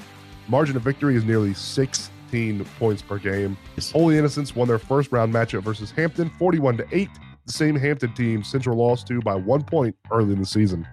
Margin 0.47 0.75
of 0.75 0.81
victory 0.81 1.15
is 1.15 1.23
nearly 1.23 1.53
16 1.53 2.65
points 2.79 3.01
per 3.03 3.19
game. 3.19 3.55
Holy 3.93 4.17
Innocents 4.17 4.55
won 4.55 4.67
their 4.67 4.79
first 4.79 5.12
round 5.12 5.31
matchup 5.31 5.62
versus 5.62 5.91
Hampton, 5.91 6.29
41 6.39 6.77
to 6.77 6.88
eight. 6.91 7.10
The 7.45 7.53
same 7.53 7.75
Hampton 7.75 8.13
team 8.15 8.43
Central 8.43 8.75
lost 8.75 9.05
to 9.08 9.21
by 9.21 9.36
one 9.36 9.63
point 9.63 9.95
early 10.12 10.34
in 10.34 10.39
the 10.39 10.45
season. 10.45 10.88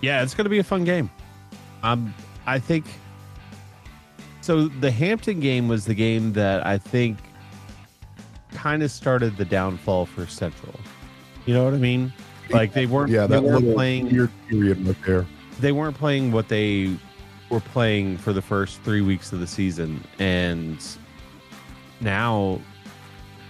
Yeah, 0.00 0.22
it's 0.22 0.32
going 0.32 0.46
to 0.46 0.50
be 0.50 0.58
a 0.58 0.64
fun 0.64 0.84
game. 0.84 1.10
Um, 1.82 2.14
I 2.46 2.58
think. 2.58 2.86
So 4.40 4.68
the 4.68 4.90
Hampton 4.90 5.40
game 5.40 5.68
was 5.68 5.84
the 5.84 5.94
game 5.94 6.32
that 6.32 6.66
I 6.66 6.78
think 6.78 7.18
kind 8.52 8.82
of 8.82 8.90
started 8.90 9.36
the 9.36 9.44
downfall 9.44 10.06
for 10.06 10.26
Central. 10.26 10.74
You 11.46 11.54
know 11.54 11.64
what 11.64 11.74
I 11.74 11.78
mean? 11.78 12.12
Like 12.50 12.72
they 12.72 12.86
weren't. 12.86 13.10
Yeah, 13.10 13.26
they 13.26 13.36
that 13.36 13.42
weren't 13.42 13.74
playing. 13.74 14.10
weird 14.10 14.30
period 14.48 14.86
right 14.86 14.96
there. 15.06 15.26
They 15.60 15.72
weren't 15.72 15.96
playing 15.96 16.32
what 16.32 16.48
they 16.48 16.96
were 17.50 17.60
playing 17.60 18.18
for 18.18 18.32
the 18.32 18.42
first 18.42 18.80
three 18.82 19.02
weeks 19.02 19.32
of 19.32 19.40
the 19.40 19.46
season, 19.46 20.02
and 20.18 20.84
now 22.00 22.60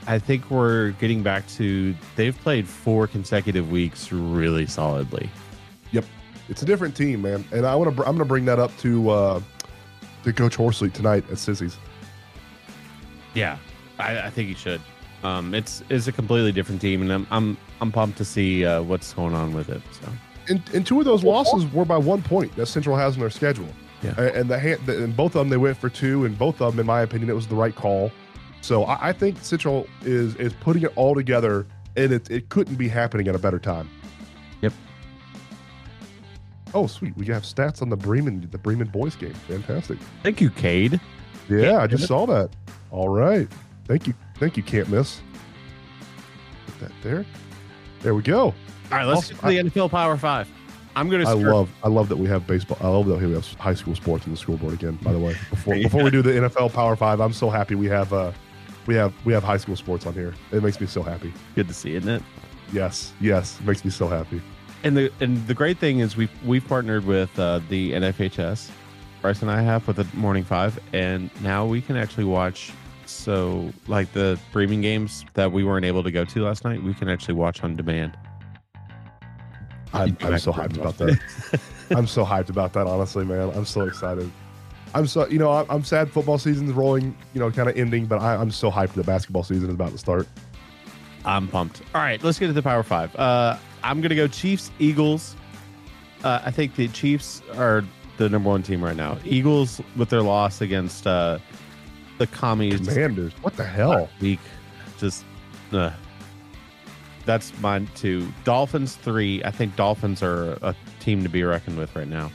I 0.06 0.18
think 0.18 0.50
we're 0.50 0.90
getting 0.92 1.22
back 1.22 1.46
to 1.48 1.94
they've 2.16 2.36
played 2.38 2.68
four 2.68 3.06
consecutive 3.06 3.70
weeks 3.70 4.12
really 4.12 4.66
solidly. 4.66 5.30
Yep. 5.92 6.04
It's 6.48 6.62
a 6.62 6.66
different 6.66 6.96
team, 6.96 7.22
man. 7.22 7.44
And 7.52 7.64
I 7.64 7.74
want 7.76 7.94
to. 7.94 8.02
I'm 8.02 8.16
going 8.16 8.18
to 8.18 8.24
bring 8.24 8.44
that 8.46 8.58
up 8.58 8.76
to 8.78 9.10
uh, 9.10 9.40
to 10.24 10.32
Coach 10.32 10.56
Horsley 10.56 10.90
tonight 10.90 11.24
at 11.30 11.36
Sissy's. 11.36 11.78
Yeah, 13.34 13.58
I, 13.98 14.20
I 14.22 14.30
think 14.30 14.48
he 14.48 14.54
should. 14.54 14.80
Um, 15.22 15.54
it's 15.54 15.82
it's 15.88 16.06
a 16.06 16.12
completely 16.12 16.52
different 16.52 16.80
team, 16.80 17.02
and 17.02 17.12
I'm 17.12 17.26
I'm 17.30 17.56
I'm 17.80 17.92
pumped 17.92 18.18
to 18.18 18.24
see 18.24 18.64
uh, 18.64 18.82
what's 18.82 19.12
going 19.12 19.34
on 19.34 19.52
with 19.52 19.68
it. 19.68 19.82
So 19.92 20.08
And, 20.48 20.62
and 20.74 20.86
two 20.86 20.98
of 20.98 21.04
those 21.04 21.22
losses 21.22 21.70
were 21.72 21.84
by 21.84 21.98
one 21.98 22.22
point 22.22 22.54
that 22.56 22.66
Central 22.66 22.96
has 22.96 23.14
in 23.14 23.20
their 23.20 23.30
schedule. 23.30 23.68
Yeah. 24.02 24.18
And 24.18 24.48
the, 24.48 24.58
hand, 24.58 24.80
the 24.86 25.04
and 25.04 25.14
both 25.14 25.34
of 25.34 25.40
them 25.40 25.50
they 25.50 25.58
went 25.58 25.76
for 25.76 25.90
two, 25.90 26.24
and 26.24 26.38
both 26.38 26.60
of 26.62 26.72
them, 26.72 26.80
in 26.80 26.86
my 26.86 27.02
opinion, 27.02 27.28
it 27.28 27.34
was 27.34 27.46
the 27.46 27.54
right 27.54 27.74
call. 27.74 28.10
So 28.62 28.84
I, 28.84 29.10
I 29.10 29.12
think 29.12 29.38
Central 29.42 29.86
is 30.02 30.34
is 30.36 30.54
putting 30.54 30.82
it 30.82 30.92
all 30.96 31.14
together, 31.14 31.66
and 31.96 32.12
it 32.12 32.30
it 32.30 32.48
couldn't 32.48 32.76
be 32.76 32.88
happening 32.88 33.28
at 33.28 33.34
a 33.34 33.38
better 33.38 33.58
time. 33.58 33.90
Oh, 36.74 36.86
sweet! 36.86 37.16
We 37.16 37.26
have 37.26 37.42
stats 37.42 37.82
on 37.82 37.88
the 37.88 37.96
Bremen 37.96 38.46
the 38.50 38.58
Bremen 38.58 38.88
boys 38.88 39.16
game. 39.16 39.34
Fantastic. 39.48 39.98
thank 40.22 40.40
you, 40.40 40.50
Cade. 40.50 41.00
Yeah, 41.48 41.78
I 41.78 41.86
just 41.86 42.06
saw 42.06 42.26
that. 42.26 42.50
All 42.90 43.08
right. 43.08 43.48
Thank 43.86 44.06
you. 44.06 44.14
Thank 44.36 44.56
you, 44.56 44.62
can't 44.62 44.88
miss. 44.88 45.20
Put 46.66 46.80
that 46.80 46.92
there. 47.02 47.26
There 48.02 48.14
we 48.14 48.22
go. 48.22 48.42
All 48.42 48.54
right, 48.90 49.04
let's 49.04 49.30
Also, 49.30 49.34
get 49.50 49.62
to 49.64 49.70
the 49.70 49.80
NFL 49.82 49.90
Power 49.90 50.16
Five. 50.16 50.48
I'm 50.96 51.08
gonna. 51.08 51.22
I 51.28 51.32
start- 51.32 51.42
love 51.54 51.70
I 51.82 51.88
love 51.88 52.08
that 52.08 52.16
we 52.16 52.28
have 52.28 52.46
baseball. 52.46 52.78
I 52.80 52.88
love 52.88 53.06
that 53.06 53.20
we 53.20 53.32
have 53.32 53.46
high 53.54 53.74
school 53.74 53.94
sports 53.94 54.26
in 54.26 54.32
the 54.32 54.38
school 54.38 54.56
board 54.56 54.74
again. 54.74 54.98
By 55.02 55.12
the 55.12 55.18
way, 55.18 55.34
before 55.50 55.74
before 55.74 56.04
we 56.04 56.10
do 56.10 56.22
the 56.22 56.30
NFL 56.30 56.72
Power 56.72 56.96
Five, 56.96 57.20
I'm 57.20 57.32
so 57.32 57.50
happy 57.50 57.74
we 57.74 57.86
have 57.86 58.12
uh 58.12 58.32
we 58.86 58.94
have 58.94 59.12
we 59.24 59.32
have 59.32 59.42
high 59.44 59.56
school 59.56 59.76
sports 59.76 60.06
on 60.06 60.14
here. 60.14 60.34
It 60.52 60.62
makes 60.62 60.80
me 60.80 60.86
so 60.86 61.02
happy. 61.02 61.32
Good 61.54 61.68
to 61.68 61.74
see, 61.74 61.94
isn't 61.94 62.08
it? 62.08 62.22
Yes, 62.72 63.12
yes, 63.20 63.58
it 63.60 63.66
makes 63.66 63.84
me 63.84 63.90
so 63.90 64.08
happy. 64.08 64.40
And 64.82 64.96
the 64.96 65.12
and 65.20 65.46
the 65.46 65.54
great 65.54 65.78
thing 65.78 65.98
is 66.00 66.16
we've 66.16 66.30
we've 66.44 66.66
partnered 66.66 67.04
with 67.04 67.38
uh, 67.38 67.60
the 67.68 67.92
NFHS. 67.92 68.70
Bryce 69.20 69.42
and 69.42 69.50
I 69.50 69.60
have 69.60 69.86
with 69.86 69.96
the 69.96 70.06
Morning 70.16 70.44
Five, 70.44 70.78
and 70.94 71.30
now 71.42 71.66
we 71.66 71.82
can 71.82 71.96
actually 71.96 72.24
watch. 72.24 72.72
So, 73.04 73.72
like 73.88 74.12
the 74.12 74.38
Bremen 74.52 74.80
games 74.80 75.24
that 75.34 75.50
we 75.52 75.64
weren't 75.64 75.84
able 75.84 76.02
to 76.04 76.10
go 76.10 76.24
to 76.24 76.44
last 76.44 76.64
night, 76.64 76.82
we 76.82 76.94
can 76.94 77.08
actually 77.08 77.34
watch 77.34 77.62
on 77.62 77.76
demand. 77.76 78.16
I'm, 79.92 80.16
I'm 80.20 80.38
so 80.38 80.52
hyped 80.52 80.76
about 80.76 80.96
that. 80.98 81.18
I'm 81.90 82.06
so 82.06 82.24
hyped 82.24 82.48
about 82.48 82.72
that. 82.74 82.86
Honestly, 82.86 83.24
man, 83.24 83.50
I'm 83.50 83.64
so 83.64 83.82
excited. 83.82 84.30
I'm 84.94 85.06
so 85.06 85.26
you 85.28 85.38
know 85.38 85.50
I'm, 85.50 85.66
I'm 85.68 85.84
sad 85.84 86.10
football 86.10 86.38
season's 86.38 86.72
rolling, 86.72 87.16
you 87.34 87.40
know, 87.40 87.50
kind 87.50 87.68
of 87.68 87.76
ending, 87.76 88.06
but 88.06 88.20
I, 88.20 88.36
I'm 88.36 88.50
so 88.50 88.70
hyped 88.70 88.94
that 88.94 89.06
basketball 89.06 89.42
season 89.42 89.68
is 89.68 89.74
about 89.74 89.92
to 89.92 89.98
start. 89.98 90.26
I'm 91.24 91.48
pumped. 91.48 91.82
All 91.94 92.00
right, 92.00 92.22
let's 92.22 92.38
get 92.38 92.46
to 92.46 92.52
the 92.52 92.62
Power 92.62 92.82
Five. 92.82 93.14
Uh, 93.16 93.58
I'm 93.82 94.00
gonna 94.00 94.14
go 94.14 94.28
Chiefs, 94.28 94.70
Eagles. 94.78 95.36
Uh, 96.22 96.40
I 96.44 96.50
think 96.50 96.76
the 96.76 96.88
Chiefs 96.88 97.42
are 97.56 97.84
the 98.18 98.28
number 98.28 98.50
one 98.50 98.62
team 98.62 98.84
right 98.84 98.96
now. 98.96 99.18
Eagles 99.24 99.80
with 99.96 100.10
their 100.10 100.22
loss 100.22 100.60
against 100.60 101.06
uh, 101.06 101.38
the 102.18 102.26
commies 102.26 102.76
Commanders, 102.76 103.32
what 103.40 103.56
the 103.56 103.64
hell? 103.64 104.08
week, 104.20 104.40
just 104.98 105.24
uh, 105.72 105.90
that's 107.24 107.58
mine 107.60 107.88
too. 107.94 108.30
Dolphins 108.44 108.96
three. 108.96 109.42
I 109.44 109.50
think 109.50 109.76
Dolphins 109.76 110.22
are 110.22 110.52
a 110.62 110.74
team 111.00 111.22
to 111.22 111.28
be 111.28 111.42
reckoned 111.42 111.78
with 111.78 111.94
right 111.96 112.08
now. 112.08 112.30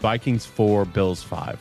Vikings 0.00 0.46
four, 0.46 0.84
Bills 0.84 1.22
five. 1.22 1.58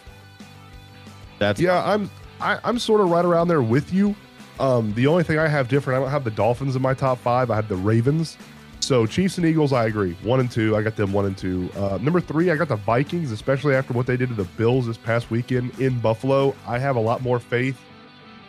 That's 1.39 1.59
Yeah, 1.59 1.83
I'm 1.83 2.11
I, 2.39 2.59
I'm 2.63 2.77
sort 2.77 3.01
of 3.01 3.09
right 3.09 3.25
around 3.25 3.47
there 3.47 3.61
with 3.61 3.93
you. 3.93 4.15
Um, 4.59 4.93
the 4.93 5.07
only 5.07 5.23
thing 5.23 5.39
I 5.39 5.47
have 5.47 5.67
different, 5.67 5.97
I 5.97 6.01
don't 6.03 6.11
have 6.11 6.23
the 6.23 6.31
Dolphins 6.31 6.75
in 6.75 6.81
my 6.81 6.93
top 6.93 7.17
five. 7.17 7.49
I 7.49 7.55
have 7.55 7.69
the 7.69 7.75
Ravens. 7.75 8.37
So 8.83 9.05
Chiefs 9.05 9.37
and 9.37 9.47
Eagles, 9.47 9.71
I 9.71 9.85
agree. 9.85 10.11
One 10.23 10.41
and 10.41 10.51
two, 10.51 10.75
I 10.75 10.81
got 10.81 10.97
them 10.97 11.13
one 11.13 11.25
and 11.25 11.37
two. 11.37 11.69
Uh, 11.75 11.97
number 12.01 12.19
three, 12.19 12.51
I 12.51 12.57
got 12.57 12.67
the 12.67 12.75
Vikings, 12.75 13.31
especially 13.31 13.75
after 13.75 13.93
what 13.93 14.05
they 14.07 14.17
did 14.17 14.27
to 14.27 14.35
the 14.35 14.43
Bills 14.43 14.85
this 14.87 14.97
past 14.97 15.31
weekend 15.31 15.79
in 15.79 15.99
Buffalo. 16.01 16.53
I 16.67 16.79
have 16.79 16.97
a 16.97 16.99
lot 16.99 17.21
more 17.21 17.39
faith 17.39 17.79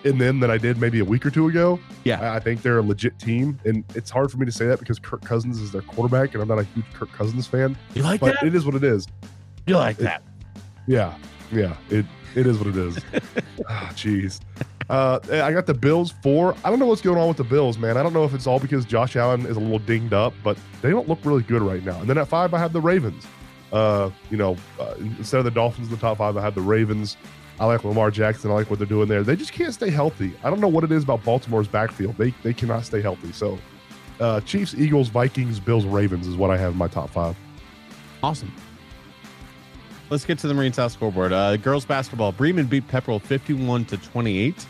in 0.03 0.18
them 0.18 0.40
than 0.40 0.51
I 0.51 0.59
did 0.59 0.77
maybe 0.79 0.99
a 0.99 1.05
week 1.05 1.25
or 1.25 1.31
two 1.31 1.49
ago. 1.49 1.79
Yeah. 2.03 2.20
I, 2.20 2.37
I 2.37 2.40
think 2.40 2.62
they're 2.62 2.79
a 2.79 2.83
legit 2.83 3.16
team, 3.20 3.61
and 3.64 3.85
it's 3.94 4.11
hard 4.11 4.29
for 4.33 4.38
me 4.38 4.44
to 4.44 4.53
say 4.53 4.66
that 4.66 4.81
because 4.81 4.99
Kirk 4.99 5.23
Cousins 5.23 5.61
is 5.61 5.70
their 5.70 5.83
quarterback, 5.83 6.35
and 6.35 6.42
I'm 6.42 6.49
not 6.49 6.59
a 6.59 6.64
huge 6.64 6.85
Kirk 6.94 7.12
Cousins 7.12 7.47
fan. 7.47 7.77
you 7.94 8.03
like 8.03 8.20
But 8.20 8.35
that? 8.40 8.47
it 8.49 8.57
is 8.57 8.66
what 8.66 8.75
it 8.75 8.83
is. 8.85 9.07
You 9.68 9.77
like 9.77 10.01
it- 10.01 10.03
that? 10.03 10.23
Yeah, 10.88 11.14
yeah, 11.53 11.77
it 11.90 12.05
it 12.35 12.47
is 12.49 12.59
what 12.59 12.66
it 12.66 12.77
is. 12.77 12.99
Ah, 13.68 13.88
Jeez. 13.94 14.40
Uh, 14.90 15.18
I 15.31 15.53
got 15.53 15.66
the 15.66 15.75
Bills 15.75 16.12
four. 16.23 16.55
I 16.64 16.70
don't 16.70 16.79
know 16.79 16.87
what's 16.87 17.01
going 17.01 17.18
on 17.18 17.29
with 17.29 17.37
the 17.37 17.44
Bills, 17.44 17.79
man. 17.79 17.97
I 17.97 18.03
don't 18.03 18.12
know 18.12 18.25
if 18.25 18.35
it's 18.35 18.47
all 18.47 18.61
because 18.61 18.85
Josh 18.85 19.16
Allen 19.16 19.47
is 19.47 19.57
a 19.57 19.61
little 19.61 19.79
dinged 19.79 20.12
up, 20.12 20.35
but 20.42 20.59
they 20.83 20.90
don't 20.90 21.09
look 21.09 21.18
really 21.25 21.42
good 21.42 21.62
right 21.62 21.83
now. 21.85 22.01
And 22.01 22.09
then 22.09 22.18
at 22.18 22.29
five, 22.29 22.53
I 22.53 22.59
have 22.59 22.73
the 22.73 22.81
Ravens. 22.81 23.27
Uh, 23.73 24.11
you 24.31 24.37
know, 24.37 24.57
uh, 24.79 24.94
instead 24.99 25.38
of 25.38 25.44
the 25.44 25.51
Dolphins 25.51 25.88
in 25.88 25.94
the 25.94 26.01
top 26.01 26.18
five, 26.18 26.37
I 26.37 26.42
have 26.42 26.55
the 26.55 26.61
Ravens. 26.61 27.16
I 27.59 27.66
like 27.66 27.85
Lamar 27.85 28.11
Jackson. 28.11 28.51
I 28.51 28.55
like 28.55 28.68
what 28.68 28.79
they're 28.79 28.87
doing 28.87 29.09
there. 29.09 29.23
They 29.23 29.37
just 29.37 29.53
can't 29.53 29.73
stay 29.73 29.90
healthy. 29.90 30.35
I 30.42 30.51
don't 30.51 30.61
know 30.61 30.68
what 30.68 30.85
it 30.85 30.92
is 30.92 31.05
about 31.05 31.25
Baltimore's 31.25 31.68
backfield. 31.68 32.16
They 32.18 32.31
they 32.42 32.53
cannot 32.53 32.85
stay 32.85 33.01
healthy. 33.01 33.33
So, 33.33 33.59
uh, 34.20 34.40
Chiefs, 34.40 34.75
Eagles, 34.75 35.09
Vikings, 35.09 35.61
Bills, 35.61 35.87
Ravens 35.87 36.27
is 36.27 36.37
what 36.37 36.51
I 36.51 36.57
have 36.57 36.73
in 36.73 36.79
my 36.79 36.88
top 36.88 37.11
five. 37.11 37.37
Awesome. 38.23 38.53
Let's 40.11 40.25
get 40.25 40.38
to 40.40 40.49
the 40.49 40.55
Marine 40.55 40.73
South 40.73 40.92
scoreboard. 40.92 41.33
Uh, 41.33 41.57
girls 41.57 41.85
basketball. 41.85 42.33
Bremen 42.33 42.66
beat 42.66 42.87
Pepperell 42.88 43.20
51 43.20 43.87
to 43.87 43.97
28. 43.97 44.66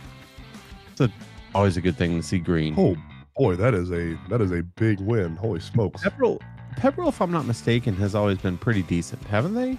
It's 0.95 1.01
a, 1.01 1.11
always 1.57 1.77
a 1.77 1.81
good 1.81 1.97
thing 1.97 2.17
to 2.17 2.23
see 2.23 2.39
green. 2.39 2.75
Oh 2.79 2.97
boy, 3.37 3.57
that 3.57 3.75
is 3.75 3.91
a 3.91 4.17
that 4.29 4.41
is 4.41 4.53
a 4.53 4.63
big 4.63 5.01
win. 5.01 5.35
Holy 5.35 5.59
smokes! 5.59 6.05
Pepperell, 6.05 6.41
Pepperell, 6.77 7.09
if 7.09 7.21
I'm 7.21 7.33
not 7.33 7.47
mistaken, 7.47 7.97
has 7.97 8.15
always 8.15 8.39
been 8.39 8.57
pretty 8.57 8.83
decent, 8.85 9.21
haven't 9.25 9.55
they? 9.55 9.77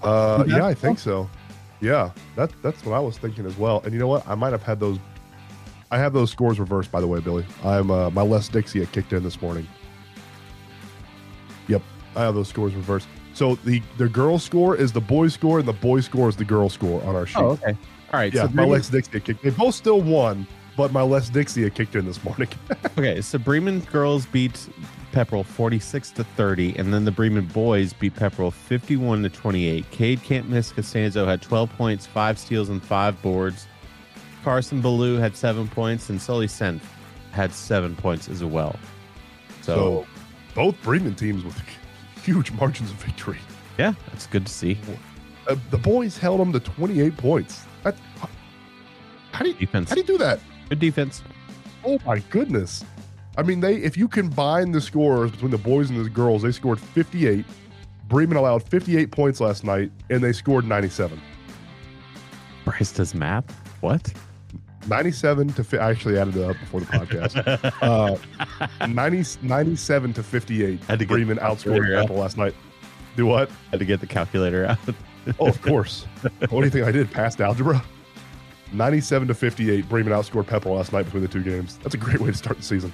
Uh, 0.00 0.44
Yeah. 0.46 0.64
I 0.64 0.74
think 0.74 1.00
so. 1.00 1.28
Yeah, 1.80 2.12
that 2.36 2.52
that's 2.62 2.84
what 2.84 2.94
I 2.94 3.00
was 3.00 3.18
thinking 3.18 3.46
as 3.46 3.56
well. 3.58 3.80
And 3.84 3.92
you 3.92 3.98
know 3.98 4.06
what? 4.06 4.26
I 4.28 4.36
might 4.36 4.52
have 4.52 4.62
had 4.62 4.78
those. 4.78 4.98
I 5.90 5.98
have 5.98 6.12
those 6.12 6.30
scores 6.30 6.60
reversed, 6.60 6.92
by 6.92 7.00
the 7.00 7.06
way, 7.08 7.18
Billy. 7.18 7.44
I'm 7.64 7.90
uh, 7.90 8.10
my 8.10 8.22
Les 8.22 8.48
Dixie 8.48 8.84
kicked 8.86 9.12
in 9.12 9.24
this 9.24 9.42
morning. 9.42 9.66
Yep, 11.66 11.82
I 12.14 12.22
have 12.22 12.34
those 12.36 12.46
scores 12.48 12.74
reversed. 12.74 13.08
So 13.34 13.56
the 13.56 13.82
the 13.96 14.08
girl 14.08 14.38
score 14.38 14.76
is 14.76 14.92
the 14.92 15.00
boy 15.00 15.28
score, 15.28 15.58
and 15.58 15.66
the 15.66 15.72
boy 15.72 16.00
score 16.00 16.28
is 16.28 16.36
the 16.36 16.44
girl 16.44 16.68
score 16.68 17.02
on 17.02 17.16
our 17.16 17.26
sheet. 17.26 17.38
Oh, 17.38 17.58
okay. 17.62 17.76
All 18.12 18.20
right. 18.20 18.32
yeah, 18.32 18.46
so 18.46 18.52
my 18.54 18.64
Les 18.64 18.88
Dixie 18.88 19.20
kicked. 19.20 19.42
They 19.42 19.50
both 19.50 19.74
still 19.74 20.00
won, 20.00 20.46
but 20.76 20.92
my 20.92 21.02
Les 21.02 21.28
Dixie 21.28 21.62
had 21.62 21.74
kicked 21.74 21.94
in 21.94 22.06
this 22.06 22.22
morning. 22.24 22.48
okay. 22.98 23.20
So 23.20 23.38
Bremen 23.38 23.80
girls 23.80 24.24
beat 24.26 24.68
Pepperell 25.12 25.44
46 25.44 26.12
to 26.12 26.24
30, 26.24 26.76
and 26.76 26.92
then 26.92 27.04
the 27.04 27.10
Bremen 27.10 27.46
boys 27.46 27.92
beat 27.92 28.14
Pepperell 28.14 28.52
51 28.52 29.22
to 29.24 29.28
28. 29.28 29.90
Cade 29.90 30.22
can't 30.22 30.48
miss. 30.48 30.72
Costanzo 30.72 31.26
had 31.26 31.42
12 31.42 31.70
points, 31.76 32.06
five 32.06 32.38
steals, 32.38 32.68
and 32.68 32.82
five 32.82 33.20
boards. 33.20 33.66
Carson 34.42 34.80
Ballou 34.80 35.16
had 35.18 35.36
seven 35.36 35.68
points, 35.68 36.08
and 36.08 36.20
Sully 36.20 36.46
Senf 36.46 36.80
had 37.32 37.52
seven 37.52 37.94
points 37.94 38.28
as 38.28 38.42
well. 38.42 38.78
So, 39.62 39.74
so 39.74 40.06
both 40.54 40.80
Bremen 40.82 41.14
teams 41.14 41.44
with 41.44 41.60
huge 42.24 42.52
margins 42.52 42.90
of 42.90 42.96
victory. 42.96 43.38
yeah, 43.78 43.92
that's 44.10 44.26
good 44.26 44.46
to 44.46 44.52
see. 44.52 44.78
Uh, 45.46 45.56
the 45.70 45.78
boys 45.78 46.16
held 46.16 46.40
them 46.40 46.52
to 46.52 46.60
28 46.60 47.16
points. 47.16 47.64
That, 47.84 47.96
how 49.32 49.44
do 49.44 49.50
you 49.50 49.54
Defense, 49.54 49.88
how 49.88 49.94
do 49.94 50.00
you 50.00 50.06
do 50.06 50.18
that? 50.18 50.40
good 50.68 50.78
defense. 50.78 51.22
Oh 51.84 51.98
my 52.04 52.18
goodness! 52.30 52.84
I 53.36 53.42
mean, 53.42 53.60
they 53.60 53.76
if 53.76 53.96
you 53.96 54.08
combine 54.08 54.72
the 54.72 54.80
scores 54.80 55.30
between 55.30 55.50
the 55.50 55.58
boys 55.58 55.90
and 55.90 56.04
the 56.04 56.10
girls, 56.10 56.42
they 56.42 56.52
scored 56.52 56.80
58. 56.80 57.44
Bremen 58.08 58.36
allowed 58.36 58.62
58 58.62 59.10
points 59.10 59.40
last 59.40 59.64
night, 59.64 59.92
and 60.10 60.22
they 60.22 60.32
scored 60.32 60.64
97. 60.64 61.20
Bryce 62.64 62.92
does 62.92 63.14
math. 63.14 63.44
What? 63.80 64.12
97 64.86 65.48
to 65.48 65.64
fi- 65.64 65.78
I 65.78 65.90
actually 65.90 66.18
added 66.18 66.36
it 66.36 66.48
up 66.48 66.58
before 66.58 66.80
the 66.80 66.86
podcast. 66.86 67.72
uh, 68.80 68.86
90, 68.86 69.46
97 69.46 70.12
to 70.14 70.22
58. 70.22 70.82
Had 70.84 70.98
to 70.98 71.04
get 71.04 71.08
Bremen 71.08 71.38
outscored. 71.38 72.02
Apple 72.02 72.16
last 72.16 72.38
night. 72.38 72.54
Do 73.16 73.26
what? 73.26 73.50
Had 73.70 73.80
to 73.80 73.84
get 73.84 74.00
the 74.00 74.06
calculator 74.06 74.66
out. 74.66 74.78
Oh, 75.40 75.46
of 75.48 75.60
course. 75.62 76.04
what 76.22 76.50
do 76.50 76.64
you 76.64 76.70
think 76.70 76.86
I 76.86 76.92
did? 76.92 77.10
Passed 77.10 77.40
algebra? 77.40 77.82
97 78.72 79.28
to 79.28 79.34
58. 79.34 79.88
Bremen 79.88 80.12
outscored 80.12 80.46
Pepper 80.46 80.68
last 80.70 80.92
night 80.92 81.04
between 81.04 81.22
the 81.22 81.28
two 81.28 81.42
games. 81.42 81.78
That's 81.82 81.94
a 81.94 81.98
great 81.98 82.20
way 82.20 82.30
to 82.30 82.36
start 82.36 82.56
the 82.58 82.62
season. 82.62 82.92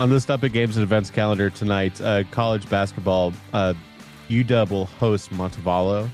On 0.00 0.08
the 0.10 0.20
Stump 0.20 0.44
It 0.44 0.52
Games 0.52 0.76
and 0.76 0.84
Events 0.84 1.10
calendar 1.10 1.50
tonight, 1.50 2.00
uh, 2.00 2.22
college 2.30 2.68
basketball, 2.70 3.32
uh, 3.52 3.74
UW 4.28 4.70
will 4.70 4.84
host 4.86 5.30
Montevallo, 5.30 6.08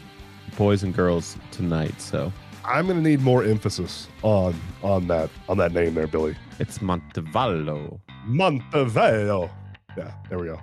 boys 0.57 0.83
and 0.85 0.95
girls 0.95 1.37
tonight. 1.51 2.01
So 2.01 2.33
I'm 2.65 2.87
going 2.87 3.03
to 3.03 3.07
need 3.07 3.21
more 3.21 3.45
emphasis 3.45 4.09
on 4.23 4.59
on 4.83 5.07
that 5.09 5.29
on 5.51 5.59
that 5.59 5.73
name 5.73 5.93
there, 5.95 6.07
Billy. 6.07 6.35
it's 6.59 6.79
Montevallo. 6.79 8.01
Montevideo. 8.25 9.51
Yeah, 9.99 10.15
there 10.31 10.39
we 10.39 10.47
go. 10.47 10.59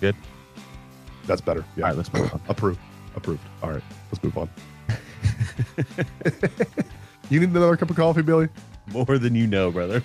Good? 0.00 0.16
That's 1.26 1.40
better. 1.40 1.64
Yeah. 1.76 1.84
All 1.84 1.88
right, 1.90 1.96
let's 1.96 2.12
move 2.12 2.32
on. 2.32 2.40
Approved. 2.48 2.80
Approved. 3.16 3.42
All 3.62 3.70
right, 3.70 3.82
let's 4.10 4.22
move 4.22 4.36
on. 4.38 4.48
you 7.30 7.40
need 7.40 7.50
another 7.50 7.76
cup 7.76 7.90
of 7.90 7.96
coffee, 7.96 8.22
Billy? 8.22 8.48
More 8.88 9.18
than 9.18 9.34
you 9.34 9.46
know, 9.46 9.70
brother. 9.70 10.02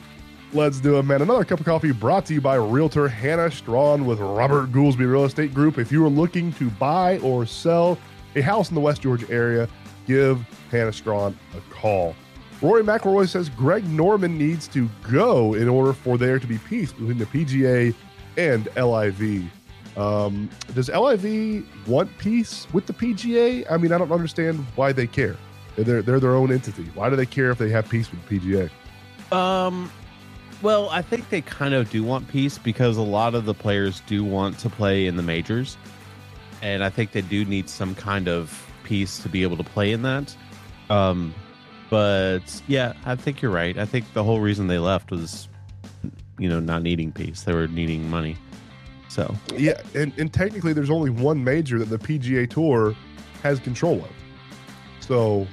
Let's 0.52 0.80
do 0.80 0.98
it, 0.98 1.04
man. 1.04 1.22
Another 1.22 1.46
cup 1.46 1.60
of 1.60 1.66
coffee 1.66 1.92
brought 1.92 2.26
to 2.28 2.34
you 2.34 2.42
by 2.42 2.56
Realtor 2.56 3.08
Hannah 3.08 3.52
Strawn 3.52 4.06
with 4.06 4.20
Robert 4.20 4.72
Goolsby 4.72 5.00
Real 5.00 5.26
Estate 5.26 5.54
Group. 5.54 5.78
If 5.78 5.92
you 5.92 6.04
are 6.06 6.10
looking 6.10 6.52
to 6.54 6.72
buy 6.72 7.20
or 7.20 7.46
sell 7.46 8.00
a 8.36 8.42
house 8.42 8.70
in 8.70 8.76
the 8.76 8.82
West 8.82 9.02
Georgia 9.04 9.30
area, 9.30 9.68
give 10.08 10.44
Hannah 10.72 10.94
Strawn 10.94 11.38
a 11.56 11.62
call. 11.72 12.16
Rory 12.62 12.84
McIlroy 12.84 13.30
says 13.30 13.48
Greg 13.50 13.88
Norman 13.88 14.38
needs 14.38 14.68
to 14.70 14.90
go 15.10 15.54
in 15.54 15.70
order 15.70 15.94
for 15.94 16.18
there 16.18 16.40
to 16.40 16.48
be 16.48 16.58
peace 16.58 16.92
between 16.92 17.20
the 17.20 17.26
PGA 17.26 17.94
and 18.36 18.68
LIV. 18.76 19.52
Um, 20.00 20.50
does 20.74 20.90
LIV 20.90 21.66
want 21.86 22.18
peace 22.20 22.68
with 22.72 22.86
the 22.86 22.94
PGA? 22.94 23.70
I 23.70 23.76
mean, 23.76 23.92
I 23.92 23.98
don't 23.98 24.12
understand 24.14 24.66
why 24.76 24.94
they 24.94 25.06
care. 25.06 25.36
They're, 25.76 26.02
they're 26.02 26.22
their 26.22 26.36
own 26.36 26.54
entity. 26.54 26.86
Why 26.94 27.10
do 27.10 27.18
they 27.18 27.26
care 27.26 27.52
if 27.52 27.58
they 27.58 27.70
have 27.70 27.90
peace 27.90 28.10
with 28.10 28.26
the 28.26 28.40
PGA? 28.40 29.36
Um, 29.36 29.92
well, 30.62 30.90
I 30.90 31.02
think 31.02 31.30
they 31.30 31.42
kind 31.42 31.74
of 31.74 31.90
do 31.90 32.02
want 32.02 32.30
peace 32.30 32.58
because 32.58 32.96
a 32.96 33.02
lot 33.02 33.36
of 33.36 33.44
the 33.44 33.54
players 33.54 34.02
do 34.08 34.24
want 34.24 34.58
to 34.60 34.70
play 34.70 35.06
in 35.06 35.18
the 35.18 35.24
majors, 35.24 35.78
and 36.62 36.82
I 36.82 36.90
think 36.90 37.12
they 37.12 37.22
do 37.22 37.44
need 37.44 37.70
some 37.70 37.94
kind 37.94 38.30
of 38.30 38.66
peace 38.84 39.20
to 39.20 39.30
be 39.30 39.44
able 39.44 39.58
to 39.58 39.64
play 39.64 39.92
in 39.92 40.02
that. 40.04 40.36
Um, 40.90 41.36
but 41.90 42.62
yeah, 42.68 42.94
I 43.06 43.16
think 43.16 43.42
you're 43.42 43.52
right. 43.52 43.78
I 43.78 43.86
think 43.86 44.14
the 44.14 44.24
whole 44.24 44.40
reason 44.40 44.68
they 44.68 44.80
left 44.80 45.12
was, 45.12 45.50
you 46.38 46.48
know, 46.48 46.62
not 46.62 46.84
needing 46.84 47.12
peace. 47.12 47.44
They 47.44 47.54
were 47.54 47.68
needing 47.68 48.10
money. 48.10 48.38
So 49.10 49.36
Yeah, 49.58 49.82
and, 49.96 50.14
and 50.18 50.32
technically, 50.32 50.72
there's 50.72 50.90
only 50.92 51.10
one 51.10 51.44
major 51.44 51.80
that 51.80 51.90
the 51.90 51.98
PGA 51.98 52.50
Tour 52.50 52.96
has 53.44 53.60
control 53.60 53.98
of. 54.04 54.12
So, 55.00 55.48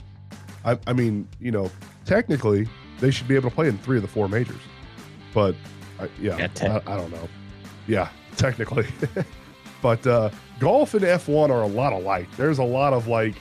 I, 0.65 0.79
I 0.87 0.93
mean, 0.93 1.27
you 1.41 1.51
know, 1.51 1.71
technically, 2.05 2.69
they 3.01 3.11
should 3.11 3.27
be 3.27 3.35
able 3.35 3.49
to 3.49 3.55
play 3.55 3.69
in 3.69 3.79
three 3.79 3.97
of 3.97 4.03
the 4.03 4.09
four 4.09 4.29
majors. 4.29 4.61
But, 5.33 5.55
I, 5.99 6.09
yeah, 6.21 6.37
Yeah, 6.37 6.47
te- 6.49 6.67
I, 6.67 6.77
I 6.87 6.97
don't 6.97 7.11
know. 7.11 7.29
Yeah, 7.87 8.11
technically. 8.37 8.87
but 9.81 10.07
uh, 10.07 10.31
golf 10.61 10.93
and 10.95 11.03
F1 11.05 11.49
are 11.51 11.63
a 11.63 11.67
lot 11.67 11.93
alike. 11.95 12.29
There's 12.37 12.59
a 12.59 12.65
lot 12.65 12.93
of 12.93 13.09
like 13.09 13.35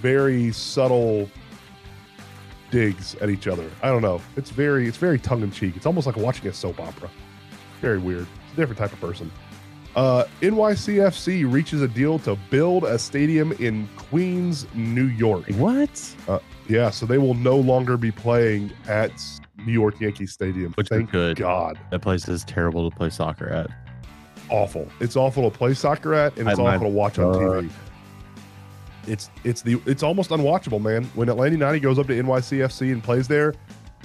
very 0.00 0.52
subtle 0.52 1.28
digs 2.70 3.14
at 3.16 3.30
each 3.30 3.46
other. 3.48 3.68
I 3.82 3.88
don't 3.88 4.02
know. 4.02 4.20
It's 4.36 4.50
very, 4.50 4.86
it's 4.86 4.96
very 4.96 5.18
tongue 5.18 5.42
in 5.42 5.50
cheek. 5.50 5.76
It's 5.76 5.86
almost 5.86 6.06
like 6.06 6.16
watching 6.16 6.46
a 6.48 6.52
soap 6.52 6.78
opera. 6.80 7.10
Very 7.80 7.98
weird. 7.98 8.26
Different 8.56 8.78
type 8.78 8.92
of 8.92 9.00
person. 9.00 9.30
Uh, 9.94 10.24
NYCFC 10.40 11.50
reaches 11.50 11.82
a 11.82 11.88
deal 11.88 12.18
to 12.20 12.36
build 12.50 12.84
a 12.84 12.98
stadium 12.98 13.52
in 13.52 13.88
Queens, 13.96 14.66
New 14.74 15.04
York. 15.04 15.46
what? 15.50 16.14
Yeah, 16.68 16.90
so 16.90 17.04
they 17.06 17.18
will 17.18 17.34
no 17.34 17.56
longer 17.56 17.96
be 17.96 18.10
playing 18.10 18.72
at 18.88 19.12
New 19.66 19.72
York 19.72 20.00
Yankee 20.00 20.26
Stadium. 20.26 20.72
Which 20.74 20.88
Thank 20.88 21.10
good. 21.10 21.36
God. 21.36 21.78
That 21.90 22.00
place 22.00 22.28
is 22.28 22.44
terrible 22.44 22.88
to 22.88 22.96
play 22.96 23.10
soccer 23.10 23.48
at. 23.48 23.68
Awful. 24.48 24.88
It's 25.00 25.16
awful 25.16 25.50
to 25.50 25.56
play 25.56 25.74
soccer 25.74 26.14
at, 26.14 26.36
and 26.38 26.48
it's 26.48 26.58
I- 26.58 26.62
my- 26.62 26.74
awful 26.76 26.86
to 26.88 26.92
watch 26.92 27.18
on 27.18 27.34
TV. 27.34 27.70
It's 29.08 29.30
it's 29.42 29.62
the 29.62 29.80
it's 29.84 30.02
almost 30.04 30.30
unwatchable, 30.30 30.80
man. 30.80 31.04
When 31.14 31.28
Atlanta 31.28 31.52
United 31.52 31.80
goes 31.80 31.98
up 31.98 32.06
to 32.06 32.12
NYCFC 32.14 32.92
and 32.92 33.02
plays 33.02 33.26
there, 33.26 33.52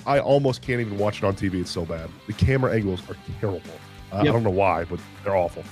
I 0.07 0.19
almost 0.19 0.63
can't 0.63 0.81
even 0.81 0.97
watch 0.97 1.19
it 1.19 1.23
on 1.23 1.35
TV. 1.35 1.61
It's 1.61 1.69
so 1.71 1.85
bad. 1.85 2.09
The 2.25 2.33
camera 2.33 2.73
angles 2.73 3.07
are 3.09 3.15
terrible. 3.39 3.61
Uh, 4.11 4.17
I 4.17 4.23
don't 4.23 4.43
know 4.43 4.49
why, 4.49 4.85
but 4.85 4.99
they're 5.23 5.35
awful. 5.35 5.63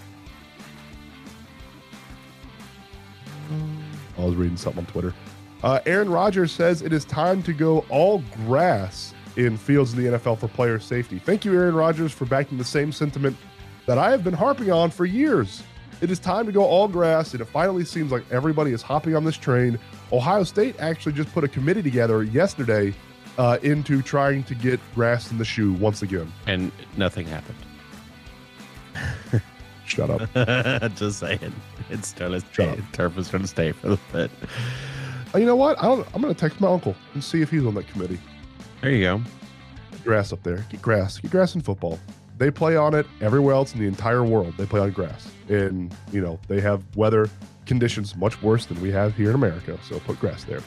I 4.18 4.24
was 4.24 4.36
reading 4.36 4.58
something 4.58 4.86
on 4.86 4.92
Twitter. 4.92 5.14
Uh, 5.64 5.80
Aaron 5.86 6.10
Rodgers 6.10 6.52
says 6.52 6.82
it 6.82 6.94
is 6.94 7.06
time 7.06 7.42
to 7.44 7.54
go 7.54 7.86
all 7.90 8.24
grass 8.46 9.14
in 9.36 9.58
fields 9.58 9.94
in 9.94 10.04
the 10.04 10.18
NFL 10.18 10.40
for 10.40 10.48
player 10.48 10.80
safety. 10.80 11.20
Thank 11.20 11.46
you, 11.46 11.54
Aaron 11.54 11.76
Rodgers, 11.76 12.12
for 12.12 12.26
backing 12.26 12.58
the 12.58 12.64
same 12.64 12.92
sentiment 12.92 13.36
that 13.86 13.98
I 13.98 14.12
have 14.12 14.24
been 14.24 14.34
harping 14.34 14.72
on 14.72 14.92
for 14.92 15.06
years. 15.06 15.64
It 16.02 16.12
is 16.12 16.20
time 16.20 16.46
to 16.46 16.52
go 16.52 16.64
all 16.64 16.88
grass, 16.88 17.32
and 17.34 17.42
it 17.42 17.46
finally 17.46 17.86
seems 17.86 18.12
like 18.12 18.24
everybody 18.32 18.72
is 18.72 18.82
hopping 18.82 19.16
on 19.16 19.24
this 19.24 19.38
train. 19.38 19.80
Ohio 20.12 20.44
State 20.44 20.76
actually 20.80 21.14
just 21.14 21.32
put 21.34 21.44
a 21.44 21.48
committee 21.48 21.82
together 21.82 22.24
yesterday 22.24 22.94
uh, 23.38 23.58
into 23.64 24.02
trying 24.02 24.44
to 24.44 24.56
get 24.56 24.80
grass 24.94 25.32
in 25.32 25.38
the 25.38 25.46
shoe 25.46 25.74
once 25.74 26.02
again. 26.02 26.32
And 26.48 26.72
nothing 26.98 27.28
happened. 27.28 27.58
Shut 29.86 30.10
up. 30.10 30.92
Just 30.96 31.20
saying. 31.20 31.54
It's 31.90 32.16
Shut 32.18 32.42
stay. 32.42 32.84
Turf 32.92 33.18
is 33.18 33.30
gonna 33.30 33.48
stay 33.48 33.72
for 33.72 33.90
the 33.90 34.00
bit. 34.12 34.32
Uh, 35.36 35.38
you 35.38 35.46
know 35.46 35.56
what? 35.56 35.78
I 35.80 35.88
don't, 35.88 36.08
I'm 36.14 36.22
going 36.22 36.34
to 36.34 36.40
text 36.40 36.62
my 36.62 36.72
uncle 36.72 36.96
and 37.14 37.22
see 37.22 37.42
if 37.42 37.50
he's 37.50 37.66
on 37.66 37.76
that 37.76 37.88
committee. 37.90 38.20
There 38.82 38.92
you 38.92 39.04
go. 39.04 39.22
Get 39.92 40.04
grass 40.06 40.32
up 40.32 40.42
there. 40.44 40.66
Get 40.70 40.82
grass. 40.82 41.20
Get 41.20 41.30
grass 41.30 41.56
in 41.56 41.62
football. 41.62 42.00
They 42.38 42.50
play 42.50 42.78
on 42.78 42.94
it 42.94 43.06
everywhere 43.20 43.54
else 43.54 43.74
in 43.74 43.80
the 43.82 43.88
entire 43.88 44.24
world. 44.24 44.54
They 44.58 44.66
play 44.66 44.80
on 44.80 44.92
grass. 44.92 45.30
And, 45.50 45.94
you 46.14 46.22
know, 46.22 46.40
they 46.48 46.62
have 46.62 46.84
weather 46.96 47.30
conditions 47.66 48.16
much 48.16 48.42
worse 48.42 48.66
than 48.66 48.80
we 48.82 48.92
have 48.92 49.16
here 49.16 49.30
in 49.30 49.36
America. 49.36 49.78
So 49.84 50.00
put 50.00 50.20
grass 50.22 50.46
there. 50.46 50.62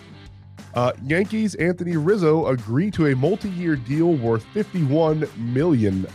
Uh, 0.79 0.93
Yankees 1.03 1.57
Anthony 1.57 1.97
Rizzo 1.97 2.47
agreed 2.47 2.95
to 2.95 3.09
a 3.09 3.17
multi 3.17 3.51
year 3.51 3.75
deal 3.75 4.13
worth 4.13 4.47
$51 4.55 5.37
million. 5.37 6.07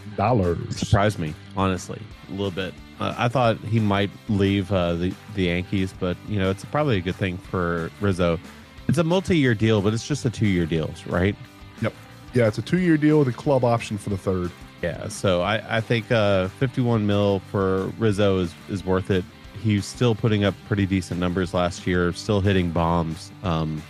Surprised 0.72 1.20
me, 1.20 1.36
honestly, 1.58 2.02
a 2.30 2.32
little 2.32 2.50
bit. 2.50 2.74
Uh, 2.98 3.14
I 3.18 3.28
thought 3.28 3.58
he 3.58 3.82
might 3.82 4.10
leave 4.30 4.72
uh, 4.72 4.94
the 4.94 5.14
the 5.36 5.44
Yankees, 5.44 5.94
but 6.00 6.16
you 6.30 6.40
know, 6.40 6.50
it's 6.50 6.64
probably 6.64 6.96
a 6.96 7.02
good 7.02 7.18
thing 7.18 7.38
for 7.38 7.92
Rizzo. 8.00 8.40
It's 8.88 9.00
a 9.00 9.04
multi-year 9.04 9.54
deal, 9.54 9.82
but 9.82 9.94
it's 9.94 10.08
just 10.08 10.24
a 10.24 10.30
two-year 10.30 10.66
deal, 10.66 10.90
right? 11.08 11.36
Yep. 11.82 11.94
Yeah, 12.34 12.48
it's 12.48 12.58
a 12.58 12.62
two 12.62 12.80
year 12.80 12.96
deal 12.96 13.20
with 13.20 13.28
a 13.28 13.34
club 13.34 13.66
option 13.66 13.98
for 13.98 14.12
the 14.12 14.18
third. 14.18 14.50
Yeah. 14.82 15.10
So 15.10 15.42
I 15.42 15.78
I 15.78 15.82
think 15.82 16.10
uh, 16.10 16.48
51 16.48 17.06
mil 17.06 17.40
for 17.52 17.88
Rizzo 18.00 18.40
is 18.40 18.56
is 18.70 18.86
worth 18.86 19.12
it. 19.12 19.26
He's 19.62 19.86
still 19.86 20.16
putting 20.16 20.46
up 20.46 20.56
pretty 20.70 20.86
decent 20.86 21.20
numbers 21.20 21.54
last 21.54 21.86
year, 21.86 22.14
still 22.14 22.40
hitting 22.40 22.72
bombs, 22.72 23.30
um, 23.44 23.84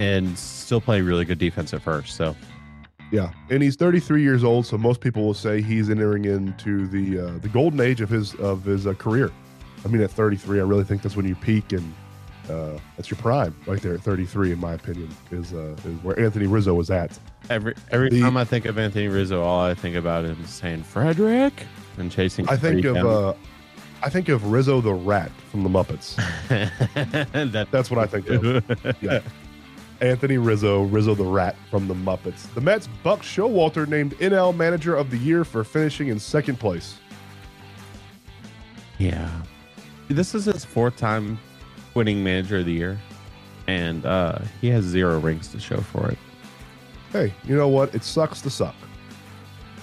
and 0.00 0.38
still 0.38 0.80
playing 0.80 1.04
really 1.04 1.24
good 1.24 1.38
defense 1.38 1.72
at 1.74 1.82
first. 1.82 2.16
So 2.16 2.36
Yeah, 3.10 3.30
and 3.50 3.62
he's 3.62 3.76
33 3.76 4.22
years 4.22 4.44
old, 4.44 4.66
so 4.66 4.76
most 4.78 5.00
people 5.00 5.24
will 5.24 5.34
say 5.34 5.60
he's 5.62 5.88
entering 5.90 6.24
into 6.26 6.86
the 6.86 7.18
uh, 7.26 7.38
the 7.38 7.48
golden 7.48 7.80
age 7.80 8.00
of 8.00 8.08
his 8.10 8.34
of 8.36 8.64
his 8.64 8.86
uh, 8.86 8.94
career. 8.94 9.30
I 9.84 9.88
mean, 9.88 10.02
at 10.02 10.10
33, 10.10 10.60
I 10.60 10.64
really 10.64 10.84
think 10.84 11.02
that's 11.02 11.16
when 11.16 11.26
you 11.26 11.36
peak, 11.36 11.72
and 11.72 11.94
uh, 12.50 12.78
that's 12.96 13.10
your 13.10 13.18
prime 13.18 13.54
right 13.66 13.80
there 13.80 13.94
at 13.94 14.00
33, 14.00 14.52
in 14.52 14.58
my 14.58 14.72
opinion, 14.74 15.08
is 15.30 15.52
uh, 15.54 15.76
is 15.84 16.02
where 16.02 16.18
Anthony 16.18 16.46
Rizzo 16.46 16.74
was 16.74 16.90
at. 16.90 17.18
every 17.48 17.74
every 17.90 18.10
The- 18.10 18.20
time 18.20 18.36
I 18.36 18.44
think 18.44 18.64
of 18.66 18.76
Anthony 18.78 19.08
Rizzo, 19.08 19.42
all 19.42 19.60
I 19.64 19.74
think 19.74 19.96
about 19.96 20.24
is 20.24 20.36
saying 20.50 20.82
Frederick 20.82 21.64
and 21.96 22.10
chasing. 22.12 22.48
I 22.48 22.56
think 22.56 22.84
of 22.84 22.96
uh, 22.96 23.34
I 24.02 24.10
think 24.10 24.28
of 24.28 24.50
Rizzo 24.52 24.80
the 24.80 24.92
Rat 24.92 25.30
from 25.50 25.62
the 25.62 25.68
Muppets. 25.70 26.16
down. 27.34 27.50
that 27.52 27.68
That's 27.70 27.90
what 27.90 27.98
I 28.00 28.06
think 28.06 28.28
of. 28.28 28.96
Yeah. 29.02 29.20
Anthony 30.00 30.38
Rizzo, 30.38 30.82
Rizzo 30.82 31.14
the 31.14 31.24
Rat 31.24 31.56
from 31.70 31.88
the 31.88 31.94
Muppets. 31.94 32.52
The 32.54 32.60
Mets 32.60 32.88
Buck 33.02 33.20
Showalter 33.22 33.86
named 33.86 34.16
NL 34.18 34.54
Manager 34.54 34.94
of 34.94 35.10
the 35.10 35.18
Year 35.18 35.44
for 35.44 35.64
finishing 35.64 36.08
in 36.08 36.18
second 36.18 36.60
place. 36.60 36.98
Yeah. 38.98 39.30
This 40.08 40.34
is 40.34 40.44
his 40.44 40.64
fourth 40.64 40.96
time 40.96 41.38
winning 41.94 42.22
manager 42.22 42.58
of 42.58 42.66
the 42.66 42.72
year. 42.72 42.98
And 43.66 44.06
uh, 44.06 44.38
he 44.60 44.68
has 44.68 44.84
zero 44.84 45.18
rings 45.18 45.48
to 45.48 45.60
show 45.60 45.78
for 45.78 46.08
it. 46.10 46.18
hey, 47.12 47.34
you 47.44 47.56
know 47.56 47.68
what? 47.68 47.94
It 47.94 48.02
sucks 48.02 48.40
to 48.42 48.50
suck. 48.50 48.74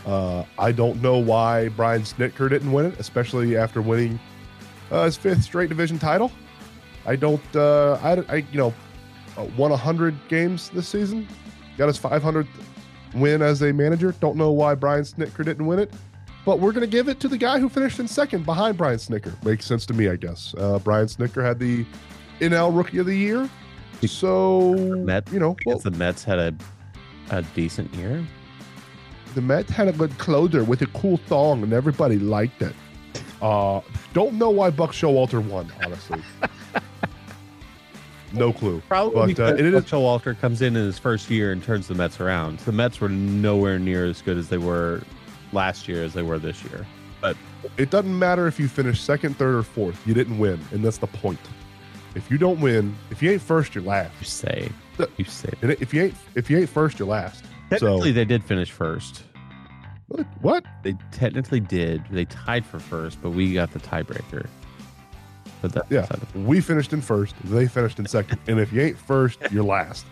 Uh, 0.06 0.44
I 0.58 0.72
don't 0.72 1.02
know 1.02 1.18
why 1.18 1.70
Brian 1.70 2.02
Snitker 2.02 2.50
didn't 2.50 2.72
win 2.72 2.86
it, 2.86 3.00
especially 3.00 3.58
after 3.58 3.82
winning 3.82 4.20
uh, 4.92 5.06
his 5.06 5.18
fifth 5.18 5.44
straight 5.44 5.70
division 5.70 6.00
title. 6.00 6.32
I 7.06 7.16
don't. 7.16 7.56
Uh, 7.56 8.00
I, 8.02 8.34
I 8.34 8.36
you 8.52 8.58
know 8.58 8.74
uh, 9.38 9.44
won 9.58 9.72
hundred 9.72 10.16
games 10.28 10.70
this 10.70 10.88
season. 10.88 11.28
Got 11.78 11.88
his 11.88 12.00
500th 12.00 12.48
win 13.14 13.42
as 13.42 13.62
a 13.62 13.72
manager. 13.74 14.14
Don't 14.20 14.36
know 14.38 14.52
why 14.52 14.76
Brian 14.76 15.04
Snitker 15.04 15.44
didn't 15.44 15.66
win 15.66 15.80
it, 15.80 15.92
but 16.46 16.60
we're 16.60 16.72
gonna 16.72 16.88
give 16.88 17.08
it 17.10 17.20
to 17.22 17.28
the 17.28 17.38
guy 17.38 17.60
who 17.60 17.68
finished 17.70 18.00
in 18.00 18.08
second 18.08 18.46
behind 18.46 18.78
Brian 18.78 18.98
Snitker. 18.98 19.42
Makes 19.44 19.66
sense 19.66 19.86
to 19.88 19.94
me, 19.94 20.08
I 20.10 20.16
guess. 20.16 20.54
Uh, 20.58 20.80
Brian 20.80 21.08
Snitker 21.08 21.44
had 21.44 21.60
the 21.60 21.86
NL 22.40 22.76
Rookie 22.76 22.98
of 23.00 23.06
the 23.06 23.16
Year. 23.16 23.50
So 24.06 24.74
Met- 24.74 25.32
you 25.32 25.40
know, 25.40 25.56
well, 25.66 25.80
the 25.80 25.92
Mets 25.92 26.24
had 26.24 26.38
a, 26.40 26.54
a 27.32 27.42
decent 27.56 27.94
year. 27.96 28.24
the 29.34 29.42
Mets 29.42 29.72
had 29.72 29.88
a 29.88 29.94
good 29.94 30.16
closer 30.18 30.64
with 30.64 30.82
a 30.82 30.88
cool 30.88 31.20
song, 31.28 31.64
and 31.64 31.74
everybody 31.74 32.20
liked 32.20 32.62
it. 32.62 32.74
Uh, 33.42 33.82
don't 34.14 34.34
know 34.36 34.50
why 34.50 34.70
Buck 34.70 34.92
Showalter 34.92 35.44
won, 35.46 35.72
honestly. 35.84 36.22
no 38.38 38.54
clue. 38.54 38.82
Probably 38.88 39.14
But, 39.16 39.22
uh, 39.22 39.26
because 39.28 39.60
it 39.60 39.66
is- 39.66 39.74
Buck 39.74 39.86
Showalter 39.86 40.40
comes 40.40 40.62
in 40.62 40.76
in 40.76 40.86
his 40.86 41.00
first 41.00 41.30
year 41.30 41.52
and 41.52 41.64
turns 41.64 41.88
the 41.88 41.96
Mets 41.96 42.20
around. 42.20 42.60
The 42.60 42.72
Mets 42.72 43.00
were 43.02 43.10
nowhere 43.10 43.80
near 43.80 44.06
as 44.06 44.22
good 44.22 44.38
as 44.38 44.50
they 44.50 44.58
were 44.58 45.02
last 45.52 45.88
year 45.88 46.04
as 46.04 46.14
they 46.14 46.24
were 46.24 46.40
this 46.40 46.64
year. 46.64 46.86
But 47.22 47.38
it 47.78 47.90
doesn't 47.90 48.18
matter 48.20 48.46
if 48.48 48.60
you 48.60 48.68
finish 48.68 49.00
second, 49.02 49.38
third, 49.38 49.56
or 49.56 49.64
fourth. 49.64 50.00
You 50.06 50.14
didn't 50.14 50.38
win, 50.38 50.60
and 50.72 50.84
that's 50.84 50.98
the 51.00 51.08
point. 51.08 51.40
If 52.14 52.30
you 52.32 52.38
don't 52.38 52.60
win, 52.62 52.96
if 53.10 53.22
you 53.22 53.32
ain't 53.32 53.42
first, 53.42 53.76
you're 53.76 53.84
last. 53.84 54.12
You 54.20 54.26
say. 54.26 54.70
The- 54.98 55.10
You 55.18 55.26
say. 55.26 55.50
And 55.62 55.72
if 55.72 55.94
you 55.94 56.04
ain't 56.04 56.16
if 56.36 56.50
you 56.50 56.58
ain't 56.60 56.70
first, 56.70 57.00
you're 57.00 57.08
last. 57.08 57.44
Technically, 57.70 58.12
they 58.12 58.26
did 58.26 58.44
finish 58.44 58.72
first. 58.72 59.24
What? 60.08 60.26
what? 60.42 60.66
They 60.84 60.96
technically 61.12 61.60
did. 61.60 62.04
They 62.12 62.26
tied 62.26 62.64
for 62.66 62.78
first, 62.80 63.20
but 63.24 63.32
we 63.32 63.54
got 63.54 63.72
the 63.72 63.80
tiebreaker. 63.80 64.46
That, 65.74 65.86
Yeah. 65.90 66.08
We 66.36 66.62
finished 66.62 66.94
in 66.94 67.02
first. 67.02 67.36
They 67.44 67.68
finished 67.68 68.00
in 68.00 68.06
second. 68.08 68.40
and 68.48 68.60
if 68.60 68.72
you 68.72 68.82
ain't 68.82 68.98
first, 68.98 69.40
you're 69.52 69.64
last. 69.64 70.06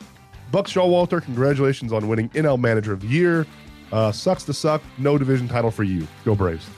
Buck 0.51 0.67
Showalter, 0.67 1.21
congratulations 1.21 1.91
on 1.91 2.07
winning 2.07 2.29
NL 2.29 2.59
Manager 2.59 2.93
of 2.93 3.01
the 3.01 3.07
Year. 3.07 3.47
Uh, 3.91 4.11
sucks 4.11 4.43
to 4.43 4.53
suck. 4.53 4.81
No 4.97 5.17
division 5.17 5.47
title 5.47 5.71
for 5.71 5.83
you. 5.83 6.07
Go 6.25 6.35
Braves. 6.35 6.69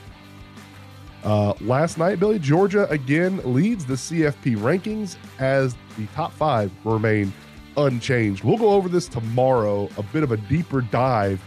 Uh, 1.24 1.54
last 1.60 1.98
night, 1.98 2.20
Billy, 2.20 2.38
Georgia 2.38 2.88
again 2.88 3.40
leads 3.44 3.84
the 3.84 3.94
CFP 3.94 4.56
rankings 4.56 5.16
as 5.38 5.74
the 5.98 6.06
top 6.14 6.32
five 6.32 6.70
remain 6.84 7.32
unchanged. 7.76 8.44
We'll 8.44 8.58
go 8.58 8.70
over 8.70 8.88
this 8.88 9.08
tomorrow, 9.08 9.88
a 9.98 10.02
bit 10.04 10.22
of 10.22 10.30
a 10.32 10.36
deeper 10.36 10.80
dive. 10.82 11.42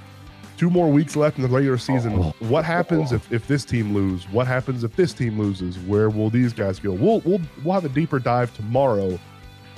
Two 0.59 0.69
more 0.69 0.89
weeks 0.89 1.15
left 1.15 1.37
in 1.37 1.43
the 1.43 1.47
regular 1.47 1.77
season. 1.77 2.15
Oh. 2.15 2.33
What 2.39 2.65
happens 2.65 3.13
if, 3.13 3.31
if 3.31 3.47
this 3.47 3.63
team 3.63 3.93
lose? 3.93 4.27
What 4.29 4.45
happens 4.45 4.83
if 4.83 4.93
this 4.97 5.13
team 5.13 5.39
loses? 5.39 5.79
Where 5.79 6.09
will 6.09 6.29
these 6.29 6.51
guys 6.51 6.79
go? 6.79 6.91
We'll 6.91 7.21
we'll 7.21 7.39
we'll 7.63 7.75
have 7.75 7.85
a 7.85 7.89
deeper 7.89 8.19
dive 8.19 8.53
tomorrow. 8.53 9.17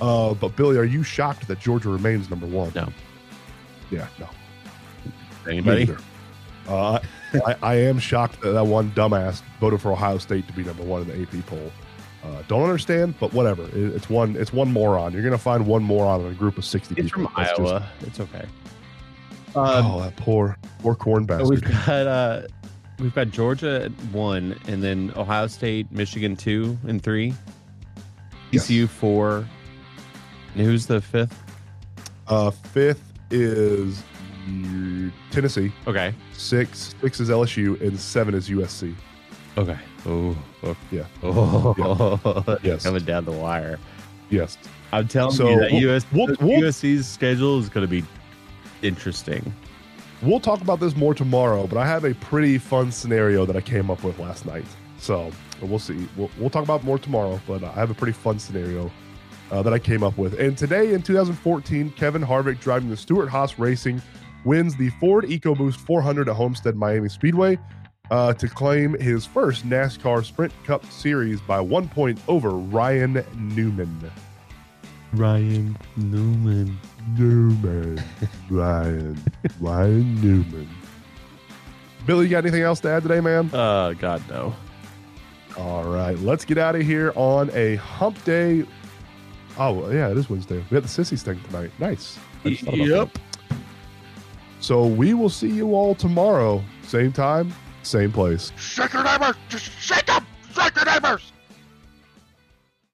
Uh, 0.01 0.33
but 0.33 0.55
Billy, 0.55 0.77
are 0.77 0.83
you 0.83 1.03
shocked 1.03 1.47
that 1.49 1.59
Georgia 1.59 1.89
remains 1.89 2.31
number 2.31 2.47
one? 2.47 2.71
No. 2.73 2.91
Yeah, 3.91 4.07
no. 4.17 4.27
Anybody? 5.47 5.95
Uh, 6.67 6.97
I, 7.45 7.55
I 7.61 7.75
am 7.75 7.99
shocked 7.99 8.41
that 8.41 8.53
that 8.53 8.65
one 8.65 8.89
dumbass 8.93 9.43
voted 9.59 9.81
for 9.81 9.91
Ohio 9.91 10.17
State 10.17 10.47
to 10.47 10.53
be 10.53 10.63
number 10.63 10.81
one 10.81 11.03
in 11.03 11.07
the 11.09 11.21
AP 11.21 11.45
poll. 11.45 11.71
Uh, 12.23 12.41
don't 12.47 12.63
understand, 12.63 13.13
but 13.19 13.31
whatever. 13.33 13.65
It, 13.65 13.75
it's 13.95 14.09
one. 14.09 14.35
It's 14.35 14.51
one 14.51 14.71
moron. 14.71 15.13
You're 15.13 15.21
gonna 15.21 15.37
find 15.37 15.67
one 15.67 15.83
moron 15.83 16.21
in 16.21 16.31
a 16.31 16.33
group 16.33 16.57
of 16.57 16.65
sixty 16.65 16.95
He's 16.95 17.05
people. 17.11 17.25
from 17.25 17.33
That's 17.37 17.51
just- 17.55 17.71
Iowa. 17.71 17.89
It's 18.01 18.19
okay. 18.19 18.45
Um, 19.55 19.85
oh, 19.85 19.99
that 20.01 20.15
poor, 20.15 20.57
poor 20.79 20.95
corn 20.95 21.27
So 21.27 21.47
we've 21.49 21.61
got 21.61 22.07
uh, 22.07 22.41
we've 22.99 23.13
got 23.13 23.29
Georgia 23.29 23.83
at 23.85 23.91
one, 24.13 24.57
and 24.67 24.81
then 24.81 25.11
Ohio 25.15 25.47
State, 25.47 25.91
Michigan 25.91 26.35
two 26.35 26.77
and 26.87 27.01
three, 27.03 27.33
Yes. 28.51 28.67
TCU 28.67 28.87
four. 28.87 29.47
And 30.55 30.65
who's 30.65 30.85
the 30.85 30.99
fifth? 31.01 31.37
Uh, 32.27 32.51
fifth 32.51 33.13
is 33.29 34.03
Tennessee. 35.31 35.71
Okay. 35.87 36.13
Six, 36.33 36.93
six 37.01 37.19
is 37.19 37.29
LSU, 37.29 37.79
and 37.81 37.97
seven 37.99 38.33
is 38.33 38.49
USC. 38.49 38.93
Okay. 39.57 39.77
Oh. 40.05 40.35
oh. 40.63 40.75
Yeah. 40.91 41.03
Oh. 41.23 42.57
Yes. 42.63 42.83
Coming 42.83 43.03
down 43.05 43.25
the 43.25 43.31
wire. 43.31 43.79
Yes. 44.29 44.57
I'm 44.93 45.07
telling 45.07 45.33
So, 45.35 45.49
you 45.49 45.59
that 45.59 45.71
we'll- 45.71 45.95
US, 45.95 46.05
we'll- 46.11 46.35
we'll- 46.41 46.61
USC's 46.63 47.07
schedule 47.07 47.59
is 47.59 47.69
going 47.69 47.85
to 47.85 47.89
be 47.91 48.03
interesting. 48.81 49.53
We'll 50.21 50.39
talk 50.39 50.61
about 50.61 50.79
this 50.79 50.95
more 50.95 51.13
tomorrow, 51.13 51.65
but 51.65 51.77
I 51.77 51.87
have 51.87 52.05
a 52.05 52.13
pretty 52.15 52.57
fun 52.57 52.91
scenario 52.91 53.45
that 53.45 53.55
I 53.55 53.61
came 53.61 53.89
up 53.89 54.03
with 54.03 54.19
last 54.19 54.45
night. 54.45 54.65
So 54.97 55.31
we'll 55.61 55.79
see. 55.79 56.07
We'll, 56.15 56.29
we'll 56.37 56.51
talk 56.51 56.63
about 56.63 56.83
more 56.83 56.99
tomorrow, 56.99 57.41
but 57.47 57.63
I 57.63 57.71
have 57.71 57.89
a 57.89 57.95
pretty 57.95 58.13
fun 58.13 58.37
scenario 58.37 58.91
uh, 59.49 59.63
that 59.63 59.73
I 59.73 59.79
came 59.79 60.03
up 60.03 60.17
with. 60.17 60.39
And 60.39 60.57
today 60.57 60.93
in 60.93 61.01
2014, 61.01 61.91
Kevin 61.91 62.21
Harvick 62.21 62.59
driving 62.59 62.89
the 62.89 62.97
Stewart-Haas 62.97 63.57
Racing 63.57 64.01
wins 64.45 64.75
the 64.75 64.89
Ford 64.91 65.25
EcoBoost 65.25 65.77
400 65.77 66.29
at 66.29 66.35
Homestead 66.35 66.75
Miami 66.75 67.09
Speedway 67.09 67.57
uh, 68.11 68.33
to 68.33 68.47
claim 68.47 68.93
his 68.99 69.25
first 69.25 69.67
NASCAR 69.67 70.23
Sprint 70.23 70.53
Cup 70.65 70.85
Series 70.85 71.41
by 71.41 71.59
one 71.59 71.87
point 71.87 72.19
over 72.27 72.51
Ryan 72.51 73.23
Newman. 73.37 74.11
Ryan 75.13 75.77
Newman. 75.97 76.77
Newman. 77.17 78.01
Ryan. 78.49 79.21
Ryan 79.59 80.21
Newman. 80.21 80.69
Billy, 82.05 82.25
you 82.25 82.31
got 82.31 82.45
anything 82.45 82.61
else 82.61 82.79
to 82.81 82.89
add 82.89 83.03
today, 83.03 83.19
man? 83.19 83.49
Uh, 83.53 83.93
God 83.93 84.23
no. 84.29 84.55
All 85.57 85.83
right, 85.83 86.17
let's 86.19 86.45
get 86.45 86.57
out 86.57 86.75
of 86.75 86.81
here 86.81 87.11
on 87.15 87.49
a 87.53 87.75
hump 87.75 88.23
day. 88.23 88.63
Oh, 89.57 89.89
yeah, 89.91 90.09
it 90.09 90.17
is 90.17 90.29
Wednesday. 90.29 90.57
We 90.57 90.75
got 90.75 90.83
the 90.83 90.89
Sissies 90.89 91.23
thing 91.23 91.39
tonight. 91.47 91.71
Nice. 91.77 92.17
I 92.45 92.49
just 92.49 92.63
thought 92.63 92.73
about 92.75 92.87
Yep. 92.87 93.19
So 94.61 94.85
we 94.85 95.13
will 95.13 95.29
see 95.29 95.49
you 95.49 95.75
all 95.75 95.93
tomorrow. 95.93 96.63
Same 96.83 97.11
time, 97.11 97.53
same 97.83 98.11
place. 98.11 98.51
Shake 98.57 98.93
your 98.93 99.03
neighbors! 99.03 99.35
Just 99.49 99.65
shake 99.65 100.05
them! 100.05 100.25
Shake 100.53 100.75
your 100.75 100.85
neighbors! 100.85 101.31